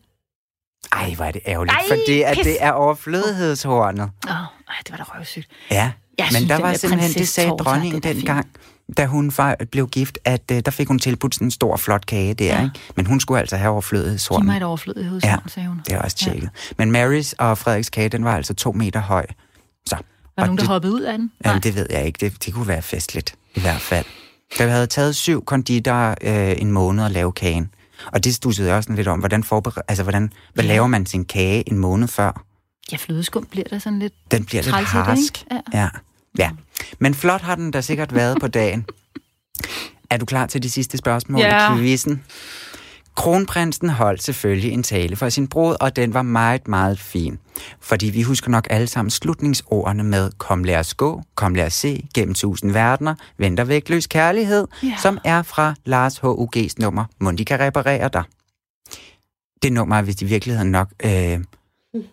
[0.93, 2.45] Ej, hvor er det ærgerligt, Ej, for det, at pis.
[2.45, 4.11] det er overflødighedshornet.
[4.29, 4.35] Åh,
[4.73, 5.49] ej, det var da røvsygt.
[5.71, 8.47] Ja, Jeg men synes, der var der simpelthen, det sagde dronningen dengang,
[8.97, 12.07] da hun var, blev gift, at uh, der fik hun tilbudt sådan en stor, flot
[12.07, 12.63] kage der, Ja.
[12.63, 12.81] ikke?
[12.97, 14.47] Men hun skulle altså have Giv overflødighedshornet.
[14.47, 15.81] mig et overflødighedshorn, Ja, sagde hun.
[15.87, 16.43] Det er også tjekket.
[16.43, 16.49] Ja.
[16.79, 19.27] Men Marys og Frederiks kage, den var altså to meter høj.
[19.87, 19.97] Så.
[19.97, 20.03] Var
[20.37, 21.33] der og nogen, der det, hoppede ud af den?
[21.45, 22.19] Jamen, det ved jeg ikke.
[22.31, 24.05] Det, det kunne være festligt, i hvert fald.
[24.59, 27.71] Der havde taget syv konditorer øh, en måned at lave kagen.
[28.13, 31.25] Og det stussede jeg også lidt om, hvordan, forbered, altså, hvordan hvad laver man sin
[31.25, 32.45] kage en måned før?
[32.93, 34.13] Ja, flødeskum bliver der sådan lidt...
[34.31, 35.43] Den bliver lidt harsk.
[35.43, 35.63] ikke?
[35.75, 35.89] Ja.
[36.39, 36.51] ja.
[36.99, 38.87] Men flot har den da sikkert været på dagen.
[40.11, 41.75] Er du klar til de sidste spørgsmål Ja.
[41.75, 42.25] i quizzen?
[43.17, 47.39] Kronprinsen holdt selvfølgelig en tale for sin brud, og den var meget, meget fin.
[47.81, 51.75] Fordi vi husker nok alle sammen slutningsordene med Kom lad os gå, kom lad os
[51.75, 54.97] se, gennem tusind verdener, venter vægtløs kærlighed, Ja.
[55.03, 58.23] som er fra Lars H.U.G.'s nummer, Mundi kan reparere dig.
[59.63, 61.39] Det nummer er vist i virkeligheden nok øh,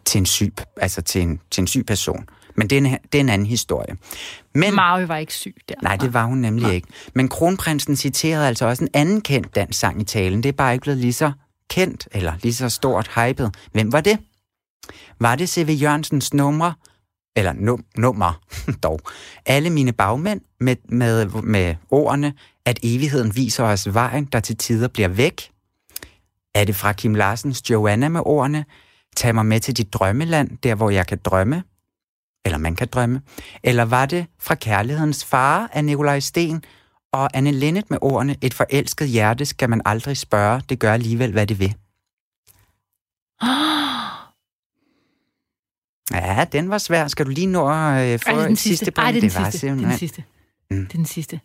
[0.05, 2.29] til en syg, altså til en, til en syg person.
[2.55, 3.97] Men det er en, det er en anden historie.
[4.55, 5.75] Men, Mario var ikke syg der.
[5.81, 6.87] nej, det var hun nemlig ikke.
[7.13, 10.43] Men kronprinsen citerede altså også en anden kendt dansk sang i talen.
[10.43, 11.31] Det er bare ikke blevet lige så
[11.69, 13.55] kendt, eller lige så stort hypet.
[13.71, 14.17] Hvem var det?
[15.19, 15.77] Var det C.V.
[15.81, 16.73] Jørgensens numre,
[17.35, 18.41] eller num, nummer
[18.83, 18.99] dog,
[19.45, 22.33] alle mine bagmænd med, med, med ordene,
[22.65, 25.51] at evigheden viser os vejen, der til tider bliver væk?
[26.55, 28.65] Er det fra Kim Larsens Joanna med ordene,
[29.19, 31.63] tag mig med til dit drømmeland, der hvor jeg kan drømme?
[32.45, 33.21] Eller man kan drømme.
[33.63, 36.63] Eller var det fra Kærlighedens far af Nikolaj Sten
[37.13, 41.31] og Anne Linnet med ordene, et forelsket hjerte skal man aldrig spørge, det gør alligevel,
[41.31, 41.75] hvad det vil?
[46.13, 47.07] Ja, den var svær.
[47.07, 48.85] Skal du lige nå at øh, få Ej, det den sidste.
[48.85, 49.13] sidste Ej, point?
[49.23, 49.67] det den var sidste.
[49.67, 50.23] Det er den sidste.
[50.71, 50.77] Mm.
[50.77, 51.39] Det er den sidste.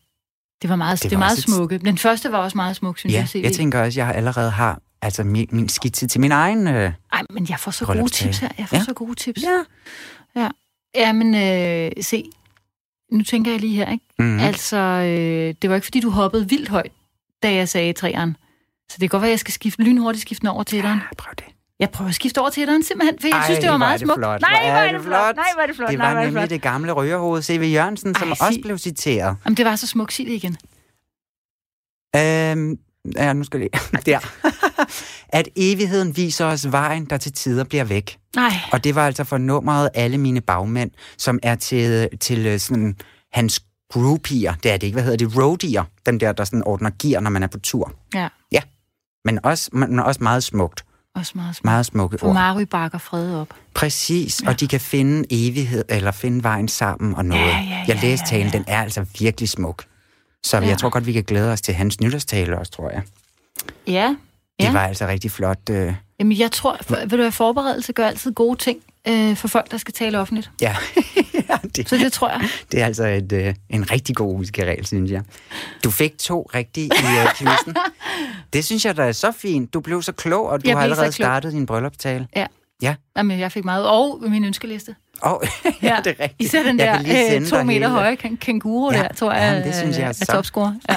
[0.62, 1.78] Det var meget, Det det var var meget også et- smukke.
[1.78, 3.28] Den første var også meget smuk, synes Ja, jeg.
[3.28, 3.42] CV.
[3.42, 6.66] jeg tænker også, at jeg allerede har altså min, min skitse til min egen...
[6.66, 8.48] Øh, Ej, men jeg får så gode tips her.
[8.58, 8.82] Jeg får Ja.
[8.84, 9.42] så gode tips.
[9.42, 9.64] Ja.
[10.42, 10.48] Ja,
[10.94, 12.24] ja men øh, se,
[13.12, 14.04] nu tænker jeg lige her, ikke?
[14.18, 16.92] mm, Altså, øh, det var ikke, fordi du hoppede vildt højt,
[17.42, 18.36] da jeg sagde træeren.
[18.90, 20.98] Så det kan godt være, at jeg skal skifte lynhurtigt skifte den over til etteren.
[20.98, 21.44] Ja, prøv det.
[21.80, 24.00] Jeg prøver at skifte over til den simpelthen, for jeg Ej, synes, det var meget
[24.00, 24.20] smukt.
[24.20, 25.36] Nej, Hvor er det flot.
[25.36, 25.90] Nej, hvor er det flot.
[25.90, 26.50] Det Nej, var det nemlig flot.
[26.50, 27.62] det gamle røgerhoved C.V.
[27.74, 29.36] Jørgensen, som Ej, også blev citeret.
[29.44, 30.12] Jamen, det var så smukt.
[30.12, 30.56] Sig det igen.
[32.16, 32.78] Øhm,
[33.16, 33.70] ja, nu skal jeg
[34.06, 34.18] Der.
[35.28, 38.18] At evigheden viser os vejen, der til tider bliver væk.
[38.36, 38.52] Nej.
[38.72, 42.96] Og det var altså for nummeret Alle mine bagmænd, som er til, til øh, sådan,
[43.32, 43.60] hans
[43.92, 44.54] groupier.
[44.62, 44.94] Det er det ikke.
[44.94, 45.36] Hvad hedder det?
[45.36, 45.84] Roadier.
[46.06, 47.92] Dem der, der sådan ordner gear, når man er på tur.
[48.14, 48.60] Ja, Ja.
[49.24, 50.84] Men også, men også meget smukt.
[51.14, 51.64] også meget smukt.
[51.64, 52.34] Meget smukke For ord.
[52.34, 53.48] Mary bakker fred op.
[53.74, 54.48] Præcis, ja.
[54.48, 57.42] og de kan finde evighed, eller finde vejen sammen og noget.
[57.42, 58.58] Ja, ja, jeg ja, læste ja, talen, ja.
[58.58, 59.84] den er altså virkelig smuk.
[60.44, 60.66] Så Ja.
[60.66, 63.02] jeg tror godt, vi kan glæde os til hans nytårstale også, tror jeg.
[63.86, 64.08] Ja.
[64.60, 64.72] Det Ja.
[64.72, 65.70] var altså rigtig flot.
[65.70, 68.78] Øh, Jamen, jeg tror, for, vil du have forberedelse gør altid gode ting
[69.08, 70.50] øh, for folk, der skal tale offentligt.
[70.60, 70.76] ja,
[71.48, 72.48] ja det, Så det tror jeg.
[72.72, 75.22] det er altså et, øh, en rigtig god udskeregel, synes jeg.
[75.84, 76.90] Du fik to rigtige i
[77.20, 77.76] øh, quizzen.
[78.52, 79.74] Det synes jeg, der er så fint.
[79.74, 82.28] Du blev så klog, og du Jeg har allerede startet din bryllupstale.
[82.36, 82.46] Ja.
[82.82, 82.94] Ja.
[83.16, 83.86] Jamen, jeg fik meget.
[83.86, 84.94] Og min ønskeliste.
[85.22, 85.40] Oh,
[85.82, 86.32] ja, det er rigtigt.
[86.38, 89.66] Især den Jeg der øh, to meter hele- høje kænguru Ja, der, tror jeg, jamen,
[89.68, 90.74] det synes jeg er, er er topscorer.
[90.88, 90.96] Ja.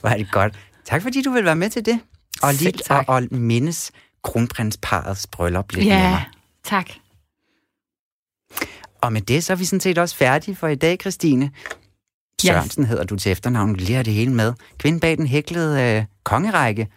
[0.00, 0.54] Hvor er det godt.
[0.84, 2.00] Tak fordi du vil være med til det.
[2.42, 3.90] Og lige og, og mindes
[4.24, 6.22] kronprinsparets bryllup lidt ja, længere.
[6.64, 6.86] tak.
[9.00, 11.50] Og med det, så er vi sådan set også færdige for i dag, Christine.
[12.42, 14.52] Sørensen hedder du til efternavn, du lige har det hele med.
[14.78, 16.88] Kvinden bag den hæklede øh, kongerække.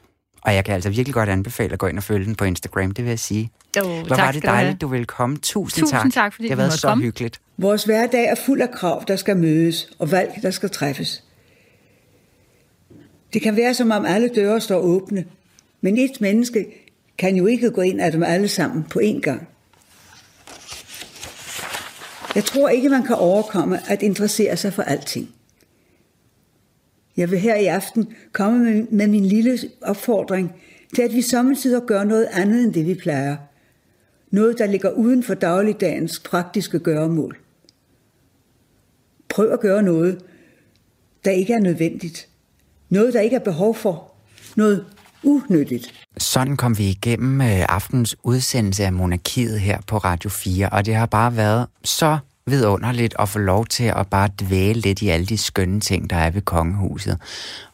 [0.45, 2.91] Og jeg kan altså virkelig godt anbefale at gå ind og følge den på Instagram,
[2.91, 3.49] det vil jeg sige.
[3.77, 4.63] Jo, Hvor tak var det skal du have.
[4.63, 5.37] dejligt, du ville komme.
[5.37, 7.03] Tusind, Tusind tak, fordi Det har været så komme.
[7.03, 7.39] hyggeligt.
[7.57, 11.23] Vores hverdag er fuld af krav, der skal mødes, og valg, der skal træffes.
[13.33, 15.25] Det kan være, som om alle døre står åbne,
[15.81, 16.65] men et menneske
[17.17, 19.47] kan jo ikke gå ind af dem alle sammen på én gang.
[22.35, 25.29] Jeg tror ikke, man kan overkomme at interessere sig for alting.
[27.17, 30.53] Jeg vil her i aften komme med, med min lille opfordring
[30.95, 33.37] til, at vi samtidig gør noget andet end det, vi plejer.
[34.31, 37.37] Noget, der ligger uden for dagligdagens praktiske gøremål.
[39.29, 40.21] Prøv at gøre noget,
[41.25, 42.27] der ikke er nødvendigt.
[42.89, 44.11] Noget, der ikke er behov for.
[44.55, 44.85] Noget
[45.23, 45.93] unyttigt.
[46.17, 50.95] Sådan kom vi igennem øh, aftens udsendelse af Monarkiet her på Radio 4, og det
[50.95, 55.25] har bare været så vidunderligt at få lov til at bare dvæle lidt i alle
[55.25, 57.17] de skønne ting, der er ved kongehuset.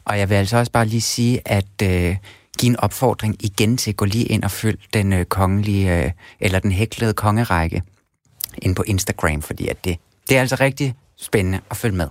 [0.04, 2.16] Og jeg vil altså også bare lige sige, at øh,
[2.58, 6.10] give en opfordring igen til at gå lige ind og følge den øh, kongelige, øh,
[6.40, 7.82] eller den hæklede kongerække
[8.62, 9.96] ind på Instagram, fordi at det,
[10.28, 12.08] det er altså rigtig spændende at følge med.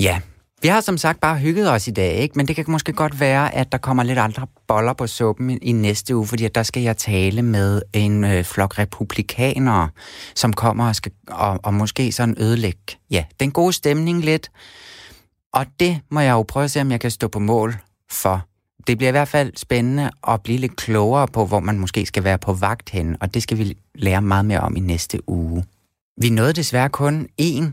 [0.00, 0.20] Ja,
[0.62, 2.32] vi har som sagt bare hygget os i dag, ikke?
[2.36, 5.72] men det kan måske godt være, at der kommer lidt andre boller på suppen i,
[5.72, 9.88] næste uge, fordi at der skal jeg tale med en øh, flok republikanere,
[10.34, 14.50] som kommer og, skal, og, og måske sådan ødelægge ja, den gode stemning lidt.
[15.52, 17.76] Og det må jeg jo prøve at se, om jeg kan stå på mål
[18.10, 18.46] for.
[18.86, 22.24] Det bliver i hvert fald spændende at blive lidt klogere på, hvor man måske skal
[22.24, 25.64] være på vagt hen, og det skal vi lære meget mere om i næste uge.
[26.20, 27.64] Vi nåede desværre kun én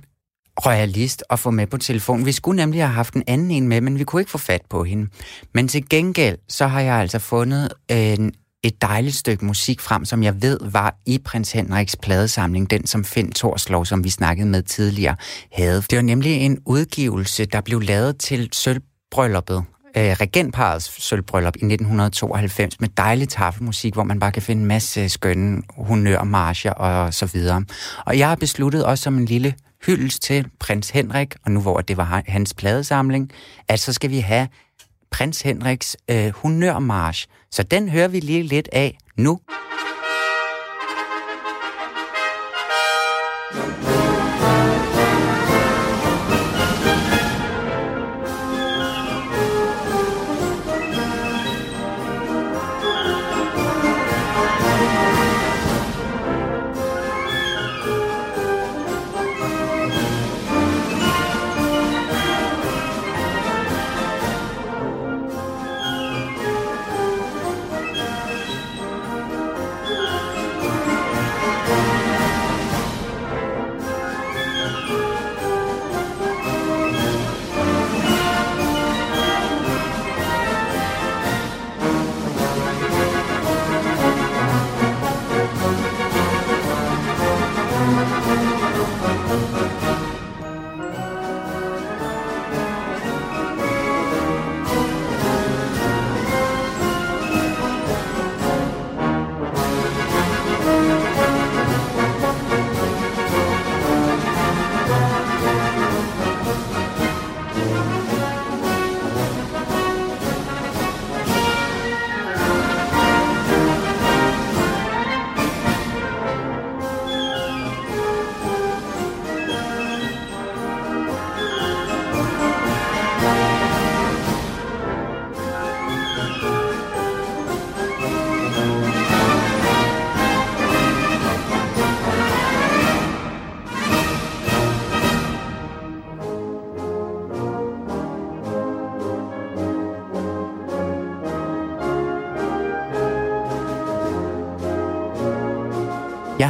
[0.66, 2.26] royalist at få med på telefon.
[2.26, 4.62] Vi skulle nemlig have haft en anden en med, men vi kunne ikke få fat
[4.70, 5.10] på hende.
[5.54, 8.34] Men til gengæld, så har jeg altså fundet en,
[8.64, 13.04] et dejligt stykke musik frem, som jeg ved var i prins Henriks pladesamling, den som
[13.04, 15.16] Finn Torslov, som vi snakkede med tidligere,
[15.52, 15.82] havde.
[15.90, 19.64] Det var nemlig en udgivelse, der blev lavet til sølvbrylluppet
[19.98, 25.10] øh, regentparets sølvbryllup i 1992 med dejlig taffelmusik, hvor man bare kan finde en masse
[25.10, 27.66] skønne honørmarcher og så videre.
[28.06, 29.54] Og jeg har besluttet også som en lille
[29.86, 33.32] hyldest til prins Henrik, og nu hvor det var hans pladesamling,
[33.68, 34.48] at så skal vi have
[35.12, 37.28] prins Henriks øh, honørmarsch.
[37.52, 39.40] Så den hører vi lige lidt af nu.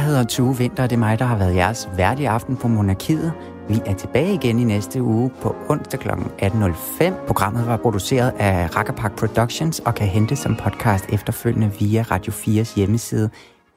[0.08, 3.32] Hedder Tue Vinter, og det er mig, der har været jeres værdige aften på Monarkiet.
[3.68, 6.08] Vi er tilbage igen i næste uge på onsdag kl.
[6.08, 7.26] 18.05.
[7.26, 12.76] Programmet var produceret af Rackerpark Productions og kan hentes som podcast efterfølgende via Radio 4's
[12.76, 13.30] hjemmeside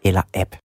[0.03, 0.55] eller app.